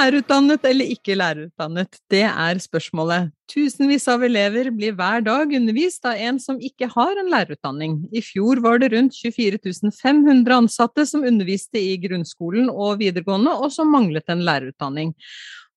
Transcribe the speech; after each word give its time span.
Lærerutdannet 0.00 0.64
eller 0.64 0.88
ikke 0.90 1.14
lærerutdannet, 1.14 1.98
det 2.10 2.22
er 2.24 2.58
spørsmålet. 2.62 3.28
Tusenvis 3.50 4.06
av 4.08 4.22
elever 4.24 4.70
blir 4.74 4.94
hver 4.96 5.22
dag 5.26 5.52
undervist 5.58 6.06
av 6.08 6.18
en 6.18 6.38
som 6.42 6.58
ikke 6.62 6.88
har 6.90 7.20
en 7.20 7.30
lærerutdanning. 7.32 7.96
I 8.14 8.22
fjor 8.24 8.62
var 8.64 8.80
det 8.80 8.92
rundt 8.94 9.14
24 9.14 9.92
500 10.00 10.56
ansatte 10.56 11.06
som 11.06 11.26
underviste 11.26 11.78
i 11.78 11.98
grunnskolen 12.02 12.70
og 12.70 12.98
videregående, 13.02 13.52
og 13.52 13.72
som 13.74 13.92
manglet 13.92 14.30
en 14.32 14.44
lærerutdanning. 14.46 15.14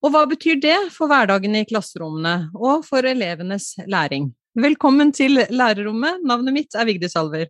Og 0.03 0.11
hva 0.11 0.25
betyr 0.27 0.57
det 0.59 0.75
for 0.91 1.07
hverdagen 1.07 1.53
i 1.55 1.63
klasserommene 1.63 2.49
og 2.59 2.81
for 2.83 3.05
elevenes 3.07 3.69
læring? 3.87 4.33
Velkommen 4.59 5.13
til 5.15 5.39
lærerrommet, 5.47 6.25
navnet 6.27 6.55
mitt 6.57 6.75
er 6.75 6.89
Vigdis 6.89 7.15
Alver. 7.15 7.45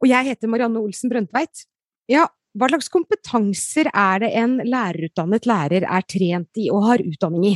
Og 0.00 0.08
jeg 0.08 0.30
heter 0.30 0.48
Marianne 0.48 0.80
Olsen 0.80 1.12
Brøndtveit. 1.12 1.66
Ja, 2.08 2.24
hva 2.56 2.70
slags 2.72 2.88
kompetanser 2.88 3.90
er 3.92 4.22
det 4.24 4.30
en 4.40 4.56
lærerutdannet 4.64 5.44
lærer 5.50 5.84
er 5.84 6.06
trent 6.08 6.62
i 6.62 6.70
og 6.72 6.86
har 6.88 7.04
utdanning 7.04 7.50
i? 7.50 7.54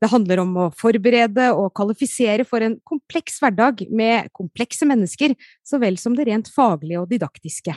Det 0.00 0.08
handler 0.14 0.40
om 0.46 0.56
å 0.64 0.70
forberede 0.78 1.50
og 1.52 1.68
kvalifisere 1.76 2.48
for 2.48 2.64
en 2.64 2.78
kompleks 2.88 3.36
hverdag 3.42 3.84
med 3.92 4.32
komplekse 4.32 4.88
mennesker, 4.88 5.36
så 5.60 5.76
vel 5.82 6.00
som 6.00 6.16
det 6.16 6.30
rent 6.30 6.48
faglige 6.54 7.02
og 7.02 7.12
didaktiske. 7.12 7.76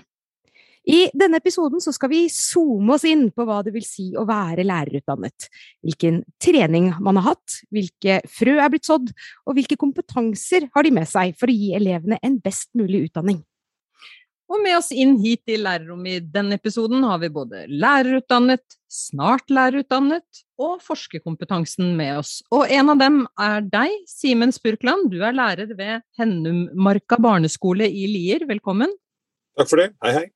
I 0.90 1.04
denne 1.14 1.38
episoden 1.38 1.82
skal 1.84 2.10
vi 2.10 2.24
zoome 2.34 2.96
oss 2.96 3.06
inn 3.06 3.28
på 3.30 3.46
hva 3.46 3.60
det 3.66 3.74
vil 3.76 3.86
si 3.86 4.08
å 4.18 4.26
være 4.26 4.66
lærerutdannet, 4.66 5.46
hvilken 5.86 6.24
trening 6.42 6.90
man 7.04 7.20
har 7.22 7.36
hatt, 7.36 7.62
hvilke 7.70 8.18
frø 8.26 8.58
er 8.58 8.72
blitt 8.74 8.90
sådd, 8.90 9.12
og 9.46 9.58
hvilke 9.58 9.78
kompetanser 9.78 10.66
har 10.74 10.88
de 10.88 10.96
med 10.98 11.10
seg 11.10 11.38
for 11.38 11.52
å 11.52 11.56
gi 11.56 11.76
elevene 11.78 12.18
en 12.26 12.40
best 12.42 12.72
mulig 12.78 13.06
utdanning. 13.10 13.44
Og 14.52 14.60
med 14.60 14.76
oss 14.76 14.90
inn 14.92 15.14
hit 15.22 15.48
i 15.48 15.56
lærerrommet 15.62 16.18
i 16.18 16.32
denne 16.34 16.58
episoden 16.60 17.06
har 17.08 17.22
vi 17.22 17.30
både 17.32 17.62
lærerutdannet, 17.72 18.76
snart 18.92 19.54
lærerutdannet 19.54 20.42
og 20.60 20.82
forskerkompetansen 20.84 21.94
med 21.96 22.18
oss. 22.20 22.34
Og 22.52 22.66
en 22.68 22.92
av 22.92 23.00
dem 23.00 23.22
er 23.40 23.64
deg, 23.64 23.96
Simen 24.12 24.52
Spurkland. 24.52 25.08
Du 25.14 25.22
er 25.24 25.38
lærer 25.38 25.72
ved 25.78 26.04
Hennummarka 26.20 27.22
barneskole 27.22 27.88
i 27.88 28.10
Lier. 28.12 28.44
Velkommen. 28.50 28.92
Takk 29.56 29.72
for 29.72 29.86
det. 29.86 29.92
Hei, 30.04 30.16
hei. 30.20 30.28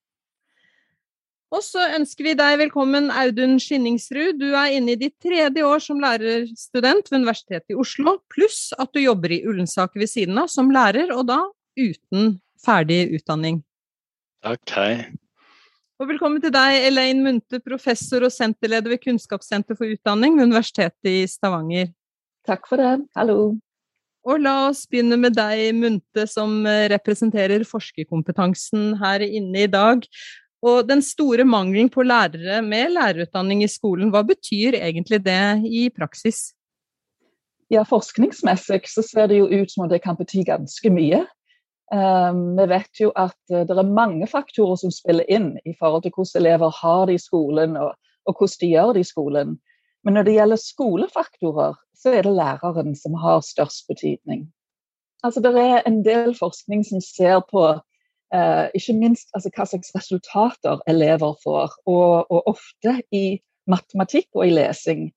Og 1.56 1.64
så 1.64 1.86
ønsker 1.96 2.26
vi 2.28 2.34
deg 2.36 2.58
velkommen, 2.60 3.06
Audun 3.16 3.56
Skinningsrud. 3.64 4.42
Du 4.42 4.50
er 4.60 4.74
inne 4.76 4.92
i 4.92 5.00
ditt 5.00 5.14
tredje 5.24 5.64
år 5.64 5.80
som 5.80 6.02
lærerstudent 6.04 7.08
ved 7.08 7.22
Universitetet 7.22 7.72
i 7.72 7.78
Oslo, 7.80 8.18
pluss 8.34 8.74
at 8.76 8.92
du 8.92 9.00
jobber 9.00 9.32
i 9.32 9.44
Ullensaker 9.48 10.02
ved 10.04 10.12
siden 10.12 10.42
av 10.42 10.50
som 10.52 10.74
lærer, 10.74 11.14
og 11.16 11.30
da 11.30 11.46
uten 11.80 12.36
ferdig 12.66 13.06
utdanning. 13.16 13.62
Takk, 14.44 14.76
hei. 14.76 14.92
Og 15.96 16.12
velkommen 16.12 16.44
til 16.44 16.52
deg, 16.52 16.90
Elaine 16.90 17.24
Munthe, 17.24 17.62
professor 17.64 18.28
og 18.28 18.36
senterleder 18.36 18.92
ved 18.92 19.06
Kunnskapssenter 19.06 19.80
for 19.80 19.88
utdanning 19.88 20.36
ved 20.36 20.50
Universitetet 20.50 21.08
i 21.08 21.24
Stavanger. 21.32 21.94
Takk 22.44 22.68
for 22.68 22.84
det. 22.84 22.98
Hallo. 23.16 23.54
Og 24.28 24.42
la 24.42 24.58
oss 24.68 24.84
begynne 24.90 25.16
med 25.22 25.38
deg, 25.38 25.70
Munthe, 25.78 26.28
som 26.28 26.66
representerer 26.92 27.64
forskerkompetansen 27.70 28.98
her 29.00 29.24
inne 29.24 29.70
i 29.70 29.72
dag. 29.72 30.04
Og 30.66 30.88
den 30.90 31.02
store 31.06 31.46
mangelen 31.46 31.92
på 31.94 32.02
lærere 32.02 32.62
med 32.66 32.96
lærerutdanning 32.96 33.62
i 33.64 33.70
skolen, 33.70 34.10
hva 34.14 34.24
betyr 34.26 34.80
egentlig 34.80 35.22
det 35.26 35.62
i 35.70 35.88
praksis? 35.94 36.56
Ja, 37.70 37.84
Forskningsmessig 37.86 38.82
så 38.90 39.04
ser 39.06 39.30
det 39.30 39.40
jo 39.40 39.50
ut 39.50 39.72
som 39.72 39.86
om 39.86 39.92
det 39.92 40.02
kan 40.02 40.18
bety 40.18 40.44
ganske 40.46 40.90
mye. 40.94 41.24
Um, 41.94 42.56
vi 42.58 42.66
vet 42.70 43.00
jo 43.02 43.12
at 43.14 43.38
uh, 43.54 43.62
det 43.62 43.76
er 43.78 43.94
mange 43.94 44.26
faktorer 44.30 44.78
som 44.82 44.94
spiller 44.94 45.26
inn 45.30 45.52
i 45.70 45.76
forhold 45.78 46.02
til 46.06 46.14
hvordan 46.16 46.42
elever 46.42 46.74
har 46.82 47.06
det 47.06 47.18
i 47.20 47.22
skolen 47.22 47.78
og, 47.78 47.92
og, 48.26 48.34
hvordan 48.34 48.62
de 48.62 48.70
gjør 48.72 48.94
det 48.98 49.04
i 49.06 49.10
skolen. 49.10 49.56
Men 50.06 50.18
når 50.18 50.26
det 50.26 50.34
gjelder 50.38 50.62
skolefaktorer, 50.62 51.78
så 51.94 52.14
er 52.14 52.26
det 52.26 52.34
læreren 52.34 52.96
som 52.98 53.18
har 53.22 53.46
størst 53.46 53.86
betydning. 53.90 54.48
Altså, 55.24 55.42
det 55.42 55.54
er 55.58 55.86
en 55.86 56.02
del 56.06 56.34
forskning 56.38 56.84
som 56.86 57.02
ser 57.02 57.42
på 57.50 57.68
uh, 58.34 58.66
ikke 58.78 58.96
minst 58.98 59.30
altså, 59.36 59.52
hva 59.56 59.68
slags 59.70 59.94
resultater 59.96 60.82
elever 60.90 61.36
får, 61.44 61.76
og, 61.86 62.32
og, 62.32 62.42
ofte 62.56 63.00
i 63.12 63.40
matematikk 63.70 64.30
og 64.36 64.48
i 64.48 64.56
lesing. 64.56 65.08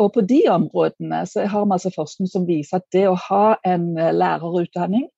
Og 0.00 0.12
på 0.14 0.22
de 0.24 0.42
områdene 0.48 1.24
så 1.26 1.44
har 1.50 1.64
vi 1.66 1.76
altså 1.76 1.92
forskning 1.94 2.30
som 2.30 2.46
viser 2.48 2.80
at 2.80 2.86
det 2.94 3.06
å 3.10 3.18
ha 3.28 3.56
en 3.66 3.92
uh, 3.98 4.12
lærerutdanning 4.14 5.08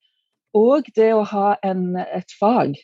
og 0.59 0.89
det 0.97 1.13
å 1.17 1.25
ha 1.29 1.55
en, 1.65 1.95
et 1.97 2.35
fag. 2.41 2.77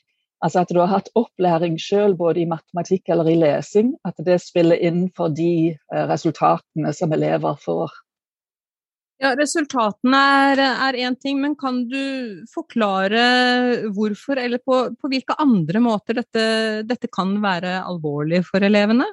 Altså 0.45 0.63
at 0.63 0.71
du 0.73 0.79
har 0.79 0.91
hatt 0.93 1.11
opplæring 1.19 1.79
selv 1.83 2.19
både 2.21 2.43
i 2.43 2.49
matematikk 2.49 3.11
eller 3.11 3.29
i 3.29 3.37
lesing. 3.39 3.95
At 4.07 4.21
det 4.25 4.39
spiller 4.43 4.79
inn 4.79 5.09
for 5.17 5.35
de 5.35 5.75
eh, 5.75 6.05
resultatene 6.11 6.93
som 6.95 7.13
elever 7.13 7.59
får. 7.65 7.93
Ja, 9.19 9.33
Resultatene 9.35 10.19
er 10.63 10.97
én 11.03 11.17
ting, 11.19 11.41
men 11.43 11.57
kan 11.59 11.81
du 11.91 12.45
forklare 12.53 13.23
hvorfor, 13.97 14.39
eller 14.39 14.63
på, 14.63 14.77
på 14.95 15.11
hvilke 15.11 15.35
andre 15.43 15.83
måter 15.83 16.21
dette, 16.21 16.45
dette, 16.87 17.11
kan 17.11 17.33
være 17.43 17.81
alvorlig 17.81 18.45
for 18.47 18.63
elevene? 18.63 19.09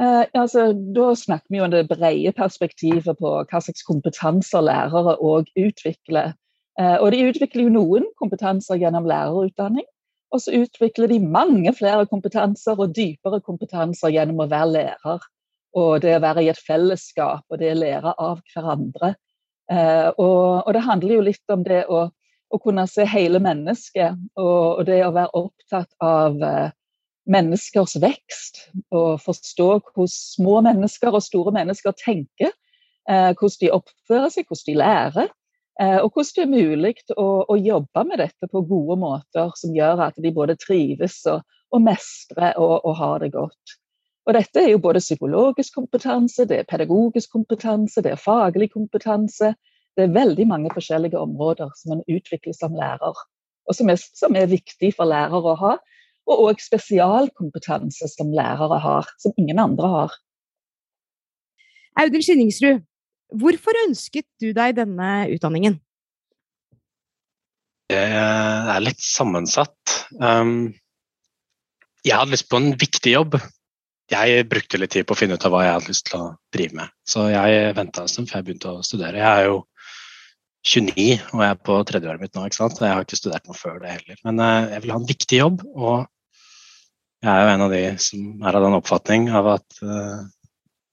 Eh, 0.00 0.24
altså, 0.32 0.70
da 0.96 1.10
snakker 1.12 1.52
vi 1.52 1.60
om 1.60 1.74
det 1.74 1.84
brede 1.90 2.32
perspektivet 2.32 3.20
på 3.20 3.34
hva 3.50 3.60
slags 3.60 3.84
kompetanser 3.84 4.64
lærere 4.64 5.18
òg 5.20 5.52
utvikler. 5.58 6.32
Eh, 6.80 6.96
og 7.02 7.12
de 7.12 7.26
utvikler 7.28 7.66
jo 7.66 7.74
noen 7.74 8.08
kompetanser 8.16 8.80
gjennom 8.80 9.08
lærerutdanning. 9.10 9.84
Og 10.32 10.40
så 10.44 10.56
utvikler 10.56 11.12
de 11.12 11.20
mange 11.20 11.72
flere 11.76 12.08
kompetanser 12.08 12.80
og 12.80 12.96
dypere 12.96 13.42
kompetanser 13.44 14.12
gjennom 14.16 14.40
å 14.44 14.48
være 14.48 14.72
lærer. 14.72 15.28
Og 15.76 16.00
det 16.02 16.14
å 16.16 16.22
være 16.24 16.44
i 16.46 16.50
et 16.52 16.60
fellesskap 16.64 17.44
og 17.48 17.60
det 17.60 17.74
å 17.74 17.78
lære 17.78 18.14
av 18.16 18.40
hverandre. 18.54 19.14
Eh, 19.72 20.08
og, 20.14 20.64
og 20.64 20.70
det 20.74 20.84
handler 20.86 21.18
jo 21.18 21.26
litt 21.26 21.52
om 21.52 21.64
det 21.66 21.82
å, 21.92 22.06
å 22.08 22.60
kunne 22.62 22.86
se 22.88 23.04
hele 23.04 23.40
mennesket, 23.44 24.16
og, 24.40 24.78
og, 24.78 24.84
det 24.88 25.02
å 25.04 25.12
være 25.12 25.42
opptatt 25.42 25.92
av 26.00 26.40
eh, 26.40 26.70
menneskers 27.28 27.98
vekst. 28.00 28.62
Og 28.96 29.20
forstå 29.20 29.68
hvordan 29.90 30.14
små 30.14 30.62
mennesker 30.64 31.12
og 31.12 31.24
store 31.24 31.52
mennesker 31.58 31.96
tenker. 32.00 32.54
hvordan 33.08 33.60
de 33.60 33.68
oppfører 33.72 34.32
seg, 34.32 34.48
hvordan 34.48 34.66
de 34.68 34.80
lærer. 34.80 35.28
Eh, 35.80 35.98
og 36.02 36.10
hvordan 36.10 36.34
det 36.34 36.42
er 36.42 36.50
mulig 36.50 36.94
å, 37.14 37.26
å, 37.46 37.54
jobbe 37.54 38.02
med 38.08 38.18
dette 38.18 38.48
på 38.50 38.64
gode 38.66 38.96
måter 38.98 39.52
som 39.54 39.76
gjør 39.76 40.08
at 40.08 40.16
de 40.18 40.32
både 40.34 40.56
trives 40.58 41.20
og, 41.30 41.44
og 41.70 41.84
mestrer 41.84 42.58
og, 42.58 42.80
og, 42.82 42.96
har 42.98 43.22
det 43.22 43.30
godt. 43.36 43.76
Og 44.28 44.36
Dette 44.36 44.60
er 44.60 44.74
jo 44.74 44.80
både 44.84 45.00
psykologisk 45.00 45.78
kompetanse, 45.78 46.44
det 46.44 46.58
er 46.60 46.68
pedagogisk 46.68 47.32
kompetanse, 47.32 48.02
det 48.04 48.12
er 48.12 48.20
faglig 48.20 48.70
kompetanse. 48.74 49.54
Det 49.96 50.04
er 50.04 50.14
veldig 50.14 50.44
mange 50.46 50.70
forskjellige 50.74 51.18
områder 51.18 51.70
som 51.80 51.96
en 51.96 52.02
utvikler 52.06 52.54
som 52.54 52.76
lærer, 52.76 53.22
og 53.66 53.74
som 53.74 53.88
er, 53.88 53.96
som 53.96 54.36
er 54.36 54.50
viktig 54.50 54.92
for 54.94 55.08
lærere 55.08 55.54
å 55.54 55.56
ha. 55.62 55.72
Og 56.28 56.44
òg 56.44 56.60
spesialkompetanse 56.60 58.10
som 58.12 58.30
lærere 58.36 58.78
har, 58.84 59.08
som 59.18 59.32
ingen 59.40 59.58
andre 59.58 59.88
har. 59.94 60.18
Audun 61.98 62.22
Skinningsrud, 62.22 62.84
Hvorfor 63.28 63.76
ønsket 63.84 64.24
du 64.40 64.52
deg 64.56 64.78
denne 64.78 65.28
utdanningen? 65.34 65.76
Det 67.88 68.00
er 68.00 68.80
litt 68.80 69.02
sammensatt. 69.04 69.96
Um, 70.20 70.72
jeg 72.04 72.16
hadde 72.16 72.32
lyst 72.32 72.48
på 72.48 72.60
en 72.60 72.72
viktig 72.80 73.12
jobb. 73.12 73.36
Jeg 74.08 74.44
brukte 74.48 74.80
litt 74.80 74.94
tid 74.94 75.06
på 75.08 75.16
å 75.16 75.18
finne 75.18 75.36
ut 75.36 75.44
av 75.44 75.52
hva 75.52 75.64
jeg 75.66 75.74
hadde 75.76 75.92
lyst 75.92 76.06
til 76.08 76.20
å 76.20 76.28
drive 76.54 76.78
med. 76.80 76.94
Så 77.04 77.26
jeg 77.32 77.74
venta 77.76 78.04
en 78.04 78.12
stund 78.12 78.30
før 78.30 78.40
jeg 78.40 78.46
begynte 78.46 78.72
å 78.72 78.84
studere. 78.86 79.20
Jeg 79.20 79.42
er 79.42 79.50
jo 79.50 79.58
29 80.68 81.08
og 81.34 81.42
jeg 81.44 81.50
er 81.50 81.60
på 81.68 81.76
tredjeåret 81.90 82.22
mitt 82.22 82.34
nå. 82.36 82.46
ikke 82.48 82.60
sant? 82.60 82.80
Jeg 82.80 82.94
har 82.94 83.04
ikke 83.04 83.20
studert 83.20 83.46
noe 83.48 83.58
før 83.58 83.76
det 83.82 83.92
heller. 83.98 84.22
Men 84.24 84.40
uh, 84.40 84.70
jeg 84.72 84.84
vil 84.84 84.94
ha 84.94 84.98
en 85.02 85.12
viktig 85.12 85.42
jobb, 85.42 85.62
og 85.76 86.08
jeg 87.24 87.30
er 87.34 87.44
jo 87.44 87.52
en 87.52 87.66
av 87.66 87.74
de 87.74 87.84
som 88.02 88.48
er 88.48 88.58
av 88.58 88.64
den 88.64 88.78
oppfatning 88.78 89.30
av 89.34 89.52
at 89.58 89.80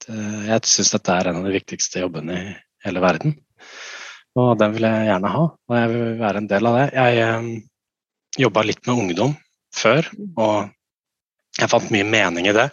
Eh, 0.05 0.41
jeg 0.49 0.69
syns 0.69 0.93
dette 0.93 1.13
er 1.13 1.29
en 1.29 1.39
av 1.41 1.47
de 1.47 1.55
viktigste 1.55 2.03
jobbene 2.03 2.37
i 2.37 2.53
hele 2.85 3.01
verden. 3.03 3.35
Og 4.37 4.53
den 4.59 4.75
vil 4.75 4.85
jeg 4.85 5.07
gjerne 5.09 5.31
ha, 5.31 5.43
og 5.55 5.77
jeg 5.79 5.91
vil 5.93 6.17
være 6.19 6.41
en 6.41 6.49
del 6.51 6.69
av 6.69 6.77
det. 6.77 6.85
Jeg 6.97 7.27
um, 7.39 7.51
eh, 7.55 8.41
jobba 8.43 8.65
litt 8.67 8.81
med 8.85 9.03
ungdom 9.05 9.35
før, 9.75 10.09
og 10.35 11.61
jeg 11.61 11.71
fant 11.71 11.93
mye 11.95 12.07
mening 12.09 12.49
i 12.51 12.55
det. 12.55 12.67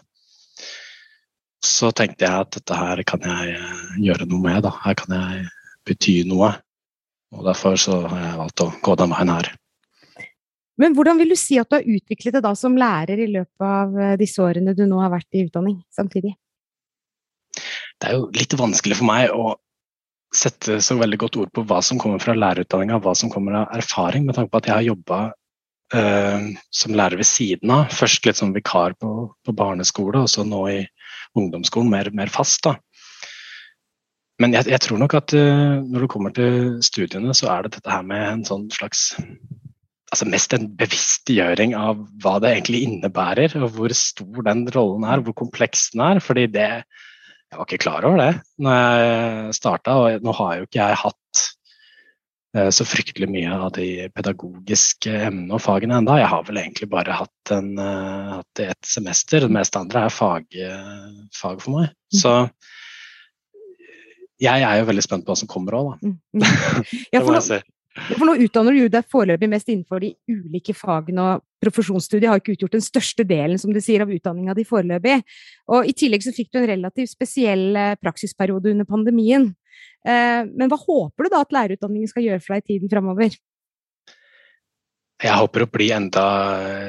Så 1.63 1.93
tenkte 1.95 2.27
jeg 2.27 2.45
at 2.45 2.53
dette 2.57 2.77
her 2.77 3.03
kan 3.07 3.25
jeg 3.27 3.57
gjøre 4.03 4.27
noe 4.31 4.43
med, 4.43 4.61
da. 4.67 4.75
Her 4.83 4.99
kan 4.99 5.15
jeg 5.15 5.49
bety 5.87 6.23
noe. 6.29 6.53
Og 7.33 7.47
derfor 7.47 7.79
så 7.81 8.03
har 8.11 8.25
jeg 8.27 8.39
valgt 8.41 8.65
å 8.65 8.71
gå 8.83 8.97
den 9.01 9.15
veien 9.15 9.33
her. 9.33 9.53
Men 10.81 10.97
hvordan 10.97 11.21
vil 11.21 11.33
du 11.33 11.39
si 11.39 11.59
at 11.61 11.69
du 11.71 11.79
har 11.79 11.87
utviklet 11.87 12.35
det 12.37 12.43
da 12.45 12.53
som 12.59 12.77
lærer 12.77 13.21
i 13.21 13.31
løpet 13.31 13.67
av 13.67 14.19
disse 14.21 14.43
årene 14.43 14.75
du 14.77 14.87
nå 14.89 14.99
har 15.05 15.13
vært 15.13 15.39
i 15.39 15.45
utdanning 15.47 15.79
samtidig? 15.95 16.35
det 18.03 18.11
er 18.11 18.19
jo 18.19 18.31
litt 18.35 18.57
vanskelig 18.59 18.99
for 18.99 19.09
meg 19.09 19.31
å 19.31 19.55
sette 20.33 20.81
så 20.83 20.97
veldig 20.99 21.19
godt 21.23 21.39
ord 21.43 21.53
på 21.55 21.65
hva 21.69 21.79
som 21.85 22.01
kommer 22.01 22.23
fra 22.23 22.35
lærerutdanninga, 22.35 22.99
hva 23.05 23.13
som 23.19 23.31
kommer 23.31 23.61
av 23.61 23.77
erfaring, 23.77 24.25
med 24.27 24.37
tanke 24.37 24.51
på 24.53 24.63
at 24.63 24.69
jeg 24.69 24.75
har 24.75 24.87
jobba 24.87 25.19
uh, 25.95 26.47
som 26.73 26.97
lærer 26.97 27.21
ved 27.21 27.29
siden 27.29 27.75
av. 27.75 27.93
Først 27.93 28.27
litt 28.27 28.41
som 28.41 28.55
vikar 28.57 28.97
på, 28.99 29.13
på 29.45 29.55
barneskole, 29.57 30.25
og 30.25 30.33
så 30.33 30.47
nå 30.49 30.63
i 30.73 30.81
ungdomsskolen 31.39 31.91
mer, 31.93 32.11
mer 32.17 32.33
fast. 32.33 32.63
da. 32.67 32.77
Men 34.43 34.57
jeg, 34.57 34.71
jeg, 34.73 34.83
tror 34.83 34.99
nok 35.03 35.17
at 35.19 35.35
uh, 35.37 35.81
når 35.85 36.05
det 36.05 36.13
kommer 36.13 36.35
til 36.35 36.79
studiene, 36.85 37.35
så 37.37 37.51
er 37.55 37.67
det 37.67 37.77
dette 37.77 37.93
her 37.93 38.07
med 38.07 38.25
en 38.29 38.47
sånn 38.49 38.69
slags 38.75 39.11
altså 40.13 40.27
Mest 40.29 40.53
en 40.53 40.67
bevisstgjøring 40.77 41.71
av 41.73 42.03
hva 42.21 42.35
det 42.45 42.51
egentlig 42.53 42.83
innebærer, 42.85 43.55
og 43.65 43.71
hvor 43.79 43.95
stor 43.97 44.43
den 44.45 44.67
rollen 44.75 45.07
er, 45.09 45.23
hvor 45.25 45.33
kompleks 45.41 45.87
den 45.95 46.03
er. 46.05 46.21
fordi 46.21 46.51
det 46.53 46.69
jeg 47.53 47.61
var 47.61 47.69
ikke 47.69 47.83
klar 47.85 48.05
over 48.09 48.21
det 48.21 48.33
når 48.65 48.77
jeg 48.77 49.57
starta, 49.57 49.97
og 50.01 50.25
nå 50.25 50.35
har 50.37 50.59
jo 50.59 50.69
ikke 50.69 50.81
jeg 50.81 51.01
hatt 51.03 51.43
så 52.53 52.85
fryktelig 52.85 53.31
mye 53.33 53.49
av 53.49 53.71
de 53.79 53.87
pedagogiske 54.13 55.09
emnene 55.29 55.57
og 55.57 55.63
fagene 55.65 55.97
enda. 56.03 56.19
Jeg 56.21 56.29
har 56.29 56.43
vel 56.45 56.61
egentlig 56.61 56.91
bare 56.93 57.15
hatt, 57.17 57.53
en, 57.55 57.71
uh, 57.81 58.43
hatt 58.43 58.61
et 58.61 58.85
semester. 58.85 59.47
Det 59.47 59.55
meste 59.57 59.81
andre 59.81 60.03
er 60.05 60.13
fag, 60.13 60.45
uh, 60.61 61.23
fag 61.33 61.63
for 61.65 61.79
meg. 61.79 61.95
Mm. 62.13 62.19
Så 62.21 62.35
jeg 64.43 64.67
er 64.67 64.81
jo 64.81 64.89
veldig 64.89 65.05
spent 65.05 65.25
på 65.27 65.33
hva 65.33 65.39
som 65.39 65.51
kommer 65.51 65.79
òg, 65.79 65.93
da. 65.93 66.11
Mm. 66.11 66.19
mm. 66.43 67.07
Ja, 67.15 67.23
for, 67.25 67.37
nå, 67.37 67.63
for 68.17 68.27
nå 68.29 68.37
utdanner 68.45 68.77
du 68.77 68.89
deg 68.91 69.09
foreløpig 69.13 69.51
mest 69.53 69.71
innenfor 69.71 70.03
de 70.03 70.13
ulike 70.31 70.75
fagene, 70.77 71.25
og 71.25 71.47
profesjonsstudiet 71.63 72.31
har 72.31 72.43
ikke 72.43 72.57
utgjort 72.57 72.77
den 72.79 72.85
største 72.85 73.27
delen 73.29 73.61
som 73.61 73.75
du 73.75 73.81
sier, 73.83 74.05
av 74.05 74.13
utdanninga 74.13 74.57
di 74.59 74.67
foreløpig. 74.67 75.21
Og 75.73 75.89
I 75.89 75.97
tillegg 75.97 76.27
så 76.27 76.35
fikk 76.35 76.51
du 76.53 76.63
en 76.63 76.71
relativt 76.73 77.15
spesiell 77.15 77.69
eh, 77.79 77.99
praksisperiode 78.03 78.75
under 78.75 78.89
pandemien. 78.89 79.53
Eh, 80.03 80.43
men 80.51 80.71
hva 80.71 80.79
håper 80.81 81.27
du 81.27 81.33
da 81.33 81.43
at 81.45 81.55
lærerutdanningen 81.55 82.11
skal 82.11 82.27
gjøre 82.27 82.43
for 82.43 82.57
deg 82.57 82.65
i 82.65 82.69
tiden 82.75 82.91
framover? 82.93 83.37
Jeg 85.23 85.39
håper 85.39 85.63
å 85.63 85.69
bli 85.71 85.87
enda 85.95 86.23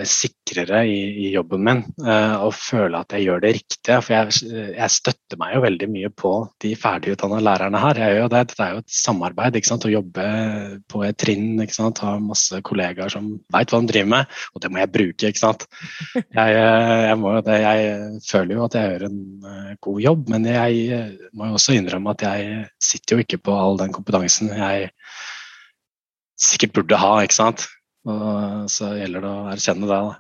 sikrere 0.10 0.80
i, 0.90 0.98
i 1.26 1.32
jobben 1.36 1.62
min 1.66 1.82
uh, 2.02 2.42
og 2.48 2.56
føle 2.58 2.98
at 3.04 3.14
jeg 3.14 3.28
gjør 3.28 3.44
det 3.44 3.52
riktige. 3.60 3.98
For 4.02 4.16
jeg, 4.16 4.54
jeg, 4.74 4.90
støtter 4.96 5.40
meg 5.42 5.54
jo 5.54 5.62
veldig 5.66 5.90
mye 5.94 6.10
på 6.18 6.32
de 6.64 6.72
ferdigutdanna 6.80 7.42
lærerne 7.46 7.82
her. 7.84 8.00
Jeg 8.02 8.16
gjør 8.16 8.24
jo 8.24 8.32
det. 8.34 8.42
Dette 8.50 8.66
er 8.66 8.72
jo 8.74 8.82
et 8.82 8.96
samarbeid. 8.98 9.60
ikke 9.60 9.70
sant? 9.70 9.86
Å 9.86 9.94
jobbe 9.94 10.26
på 10.90 11.04
et 11.06 11.20
trinn, 11.22 11.62
ikke 11.62 11.78
sant? 11.78 12.02
ha 12.04 12.16
masse 12.24 12.62
kollegaer 12.66 13.14
som 13.14 13.30
veit 13.54 13.74
hva 13.74 13.82
de 13.84 13.92
driver 13.92 14.10
med. 14.16 14.40
Og 14.56 14.66
det 14.66 14.74
må 14.74 14.82
jeg 14.82 14.94
bruke, 14.96 15.30
ikke 15.30 15.44
sant. 15.44 15.68
Jeg, 16.18 16.58
jeg, 16.58 17.20
må, 17.22 17.36
jeg 17.46 18.24
føler 18.26 18.58
jo 18.58 18.66
at 18.66 18.80
jeg 18.80 18.90
gjør 18.96 19.08
en 19.12 19.22
uh, 19.46 19.70
god 19.86 20.02
jobb, 20.08 20.26
men 20.34 20.50
jeg 20.50 21.04
må 21.38 21.52
jo 21.52 21.60
også 21.60 21.78
innrømme 21.78 22.18
at 22.18 22.26
jeg 22.26 22.66
sitter 22.82 23.16
jo 23.16 23.28
ikke 23.28 23.44
på 23.46 23.62
all 23.62 23.78
den 23.78 23.94
kompetansen 23.94 24.50
jeg 24.58 24.90
sikkert 26.44 26.74
burde 26.82 26.98
ha. 27.00 27.16
ikke 27.22 27.38
sant? 27.38 27.70
Og 28.04 28.70
så 28.72 28.94
gjelder 28.98 29.24
det 29.24 29.32
å 29.32 29.50
erkjenne 29.54 29.88
det. 29.88 30.00
da. 30.10 30.20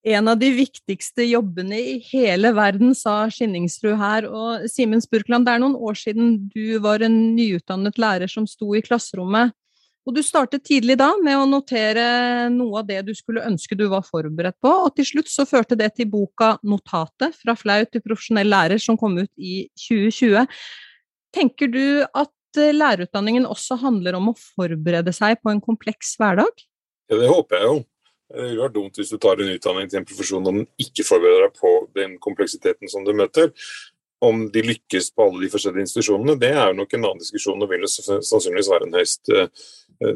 En 0.00 0.30
av 0.32 0.38
de 0.40 0.48
viktigste 0.56 1.26
jobbene 1.28 1.76
i 1.76 1.96
hele 2.08 2.54
verden, 2.56 2.94
sa 2.96 3.26
Skinningsrud 3.28 3.98
her. 4.00 4.28
Og 4.28 4.68
Simen 4.72 5.02
Spurkland, 5.04 5.44
det 5.44 5.54
er 5.56 5.60
noen 5.60 5.76
år 5.76 5.98
siden 6.00 6.38
du 6.54 6.78
var 6.80 7.04
en 7.04 7.18
nyutdannet 7.36 8.00
lærer 8.00 8.30
som 8.32 8.46
sto 8.48 8.72
i 8.72 8.80
klasserommet. 8.84 9.52
Og 10.08 10.16
du 10.16 10.22
startet 10.24 10.64
tidlig 10.64 10.96
da 10.96 11.10
med 11.20 11.36
å 11.36 11.44
notere 11.44 12.48
noe 12.54 12.80
av 12.80 12.88
det 12.88 13.02
du 13.04 13.12
skulle 13.14 13.44
ønske 13.44 13.76
du 13.76 13.84
var 13.92 14.00
forberedt 14.06 14.56
på, 14.64 14.72
og 14.86 14.94
til 14.96 15.04
slutt 15.10 15.28
så 15.28 15.44
førte 15.44 15.76
det 15.76 15.92
til 15.98 16.08
boka 16.08 16.54
'Notatet 16.64 17.36
fra 17.36 17.52
flau 17.54 17.84
til 17.84 18.00
profesjonell 18.00 18.48
lærer', 18.48 18.80
som 18.80 18.96
kom 18.96 19.18
ut 19.20 19.30
i 19.36 19.68
2020. 19.76 20.48
Tenker 21.36 21.68
du 21.68 22.06
at 22.16 22.32
Eh, 22.32 22.39
lærerutdanningen 22.56 23.46
også 23.48 23.78
handler 23.80 24.18
om 24.18 24.30
å 24.32 24.38
forberede 24.38 25.12
seg 25.14 25.38
på 25.42 25.52
en 25.52 25.62
kompleks 25.62 26.16
hverdag? 26.20 26.50
Ja, 27.10 27.18
det 27.18 27.30
håper 27.30 27.58
jeg 27.58 27.68
jo. 27.68 27.78
Det 28.30 28.44
ville 28.46 28.62
vært 28.62 28.74
dumt 28.76 28.98
hvis 29.00 29.10
du 29.10 29.18
tar 29.18 29.40
en 29.42 29.50
utdanning 29.50 29.88
til 29.90 30.00
en 30.00 30.06
profesjon 30.06 30.44
og 30.44 30.58
den 30.60 30.66
ikke 30.78 31.06
forbereder 31.06 31.48
deg 31.48 31.56
på 31.58 31.72
den 31.98 32.18
kompleksiteten 32.22 32.90
som 32.90 33.06
du 33.06 33.12
møter. 33.16 33.50
Om 34.22 34.44
de 34.52 34.62
lykkes 34.62 35.10
på 35.16 35.26
alle 35.26 35.46
de 35.46 35.50
forskjellige 35.50 35.88
institusjonene, 35.88 36.36
det 36.38 36.52
er 36.52 36.68
jo 36.70 36.78
nok 36.78 36.92
en 36.94 37.06
annen 37.08 37.22
diskusjon 37.22 37.64
og 37.64 37.70
vil 37.72 37.86
sannsynligvis 37.88 38.68
være 38.70 38.86
en 38.86 38.98
høyst 38.98 39.32
eh, 39.32 39.48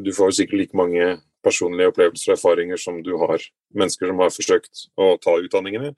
Du 0.05 0.13
får 0.15 0.31
jo 0.31 0.37
sikkert 0.39 0.61
like 0.61 0.79
mange 0.79 1.09
personlige 1.45 1.91
opplevelser 1.91 2.33
og 2.33 2.37
erfaringer 2.37 2.81
som 2.81 3.01
du 3.05 3.17
har 3.21 3.43
mennesker 3.77 4.09
som 4.09 4.23
har 4.23 4.31
forsøkt 4.33 4.87
å 5.01 5.11
ta 5.21 5.35
utdanningene. 5.41 5.95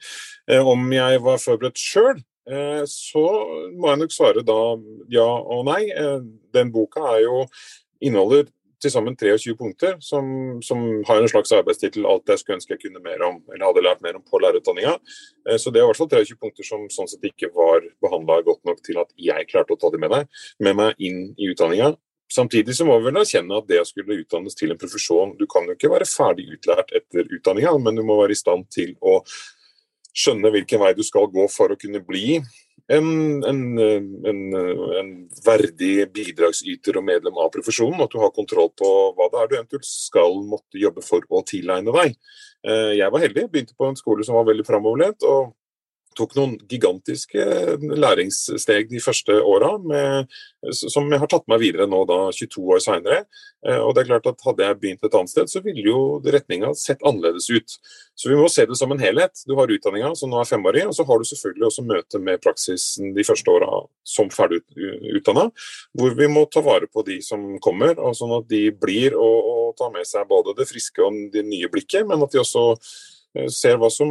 Eh, 0.48 0.62
om 0.62 0.88
jeg 0.94 1.20
var 1.26 1.42
forberedt 1.42 1.82
sjøl, 1.82 2.16
Eh, 2.16 2.35
så 2.86 3.24
må 3.74 3.90
jeg 3.90 4.02
nok 4.02 4.12
svare 4.14 4.44
da 4.46 4.60
ja 5.10 5.26
og 5.26 5.64
nei. 5.66 5.86
Eh, 5.90 6.20
den 6.54 6.70
boka 6.74 7.02
er 7.16 7.24
jo 7.24 7.40
inneholder 8.00 8.46
til 8.82 8.92
sammen 8.92 9.16
23 9.16 9.56
punkter 9.56 9.96
som, 10.04 10.60
som 10.62 10.82
har 11.08 11.22
en 11.22 11.28
slags 11.28 11.52
arbeidstittel 11.56 12.06
'Alt 12.06 12.28
jeg 12.28 12.38
skulle 12.38 12.58
ønske 12.60 12.74
jeg 12.76 12.82
kunne 12.84 13.02
mer 13.02 13.24
om', 13.24 13.42
eller 13.52 13.66
hadde 13.66 13.82
lært 13.82 14.02
mer 14.04 14.16
om 14.16 14.22
på 14.22 14.38
lærerutdanninga. 14.38 14.98
Eh, 15.48 15.58
så 15.58 15.72
det 15.72 15.80
er 15.80 15.84
i 15.84 15.90
hvert 15.90 16.02
fall 16.02 16.12
23 16.12 16.36
punkter 16.36 16.64
som 16.64 16.86
sånn 16.92 17.08
sett 17.10 17.24
ikke 17.24 17.50
var 17.54 17.82
behandla 18.04 18.42
godt 18.44 18.62
nok 18.64 18.82
til 18.84 19.00
at 19.02 19.10
jeg 19.16 19.48
klarte 19.50 19.74
å 19.74 19.80
ta 19.80 19.90
dem 19.90 20.00
med, 20.00 20.10
deg, 20.10 20.28
med 20.60 20.76
meg 20.76 20.94
inn 20.98 21.34
i 21.38 21.50
utdanninga. 21.50 21.96
Samtidig 22.30 22.74
så 22.74 22.84
må 22.84 22.98
vi 22.98 23.06
vel 23.06 23.20
erkjenne 23.22 23.58
at 23.58 23.68
det 23.70 23.78
å 23.80 23.86
skulle 23.86 24.18
utdannes 24.18 24.56
til 24.58 24.72
en 24.74 24.78
profesjon 24.80 25.36
Du 25.38 25.46
kan 25.46 25.62
jo 25.62 25.76
ikke 25.76 25.92
være 25.92 26.08
ferdig 26.10 26.48
utlært 26.56 26.90
etter 26.90 27.22
utdanninga, 27.22 27.76
men 27.78 27.98
du 27.98 28.02
må 28.02 28.18
være 28.20 28.34
i 28.34 28.38
stand 28.38 28.66
til 28.74 28.96
å 29.00 29.20
skjønne 30.16 30.52
hvilken 30.54 30.80
vei 30.80 30.94
du 30.96 31.02
skal 31.06 31.28
gå 31.32 31.44
for 31.52 31.72
å 31.72 31.78
kunne 31.80 32.00
bli 32.04 32.38
en, 32.92 33.08
en, 33.44 33.60
en, 33.82 34.40
en, 35.00 35.12
verdig 35.44 36.06
bidragsyter 36.14 37.00
og 37.00 37.06
medlem 37.06 37.38
av 37.42 37.50
profesjonen. 37.54 38.02
At 38.04 38.14
du 38.14 38.20
har 38.22 38.34
kontroll 38.34 38.70
på 38.78 38.90
hva 39.16 39.28
det 39.32 39.42
er 39.42 39.50
du 39.50 39.56
eventuelt 39.58 39.88
skal 39.88 40.38
måtte 40.46 40.80
jobbe 40.80 41.04
for 41.04 41.26
å 41.28 41.42
tilegne 41.46 41.94
deg. 41.98 42.16
Eh, 42.66 42.92
jeg 43.00 43.12
var 43.12 43.24
heldig, 43.24 43.48
begynte 43.50 43.78
på 43.78 43.90
en 43.90 43.98
skole 43.98 44.26
som 44.26 44.38
var 44.38 44.46
veldig 44.50 44.66
framoverlent. 44.68 45.26
og 45.26 45.54
tok 46.16 46.36
noen 46.38 46.56
gigantiske 46.70 47.44
læringssteg 47.80 48.90
de 48.90 49.02
første 49.02 49.36
åra, 49.44 49.74
som 50.72 51.10
jeg 51.12 51.20
har 51.22 51.30
tatt 51.30 51.46
meg 51.50 51.60
videre 51.62 51.86
nå 51.90 52.02
da 52.08 52.18
22 52.34 52.64
år 52.74 52.82
seinere. 52.82 53.18
Eh, 53.66 53.78
og 53.80 53.94
det 53.94 54.02
er 54.02 54.10
klart 54.10 54.28
at 54.30 54.44
hadde 54.46 54.66
jeg 54.66 54.78
begynt 54.80 55.06
et 55.06 55.16
annet 55.18 55.32
sted, 55.32 55.50
så 55.50 55.62
ville 55.64 55.84
jo 55.86 56.00
retninga 56.22 56.72
sett 56.78 57.02
annerledes 57.06 57.48
ut. 57.50 57.76
Så 58.16 58.30
vi 58.30 58.38
må 58.38 58.48
se 58.52 58.66
det 58.68 58.78
som 58.78 58.92
en 58.92 59.02
helhet. 59.02 59.42
Du 59.48 59.56
har 59.58 59.70
utdanninga 59.72 60.12
som 60.18 60.32
nå 60.32 60.40
er 60.40 60.48
femårig, 60.48 60.86
og 60.88 60.94
så 60.96 61.06
har 61.08 61.18
du 61.18 61.28
selvfølgelig 61.28 61.68
også 61.70 61.86
møte 61.86 62.22
med 62.22 62.42
praksisen 62.44 63.12
de 63.16 63.26
første 63.26 63.52
åra 63.52 63.82
som 64.06 64.30
ferdig 64.32 64.62
utdanna, 65.16 65.48
hvor 65.96 66.16
vi 66.18 66.30
må 66.30 66.46
ta 66.50 66.62
vare 66.64 66.88
på 66.90 67.04
de 67.06 67.20
som 67.24 67.44
kommer, 67.64 67.96
og 67.98 68.16
sånn 68.18 68.38
at 68.38 68.48
de 68.50 68.68
blir 68.74 69.18
og, 69.18 69.50
og 69.52 69.76
tar 69.78 69.92
med 69.94 70.08
seg 70.08 70.28
både 70.30 70.56
det 70.58 70.68
friske 70.70 71.02
og 71.04 71.26
det 71.34 71.44
nye 71.46 71.70
blikket, 71.72 72.06
men 72.08 72.22
at 72.24 72.34
de 72.34 72.42
også 72.42 72.70
Eh, 72.72 73.15
ser 73.52 73.78
hva 73.80 73.90
som 73.92 74.10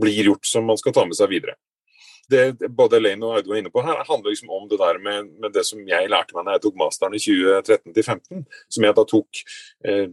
blir 0.00 0.30
gjort 0.32 0.46
som 0.48 0.66
man 0.68 0.78
skal 0.80 0.94
ta 0.96 1.06
med 1.08 1.18
seg 1.18 1.30
videre. 1.32 1.56
Det 2.28 2.68
både 2.76 2.98
Elaine 2.98 3.24
og 3.24 3.38
Audun 3.38 3.54
var 3.54 3.60
inne 3.62 3.70
på 3.72 3.82
her, 3.86 4.02
handler 4.04 4.34
liksom 4.34 4.50
om 4.52 4.66
det 4.68 4.76
der 4.80 4.98
med, 5.00 5.30
med, 5.40 5.52
det 5.54 5.64
som 5.64 5.80
jeg 5.88 6.10
lærte 6.12 6.36
meg 6.36 6.44
da 6.44 6.56
jeg 6.58 6.64
tok 6.66 6.76
masteren 6.76 7.16
i 7.16 7.20
2013-2015, 7.24 8.42
som 8.74 8.84
jeg 8.84 8.96
da 8.98 9.04
tok 9.08 9.40
eh, 9.88 10.04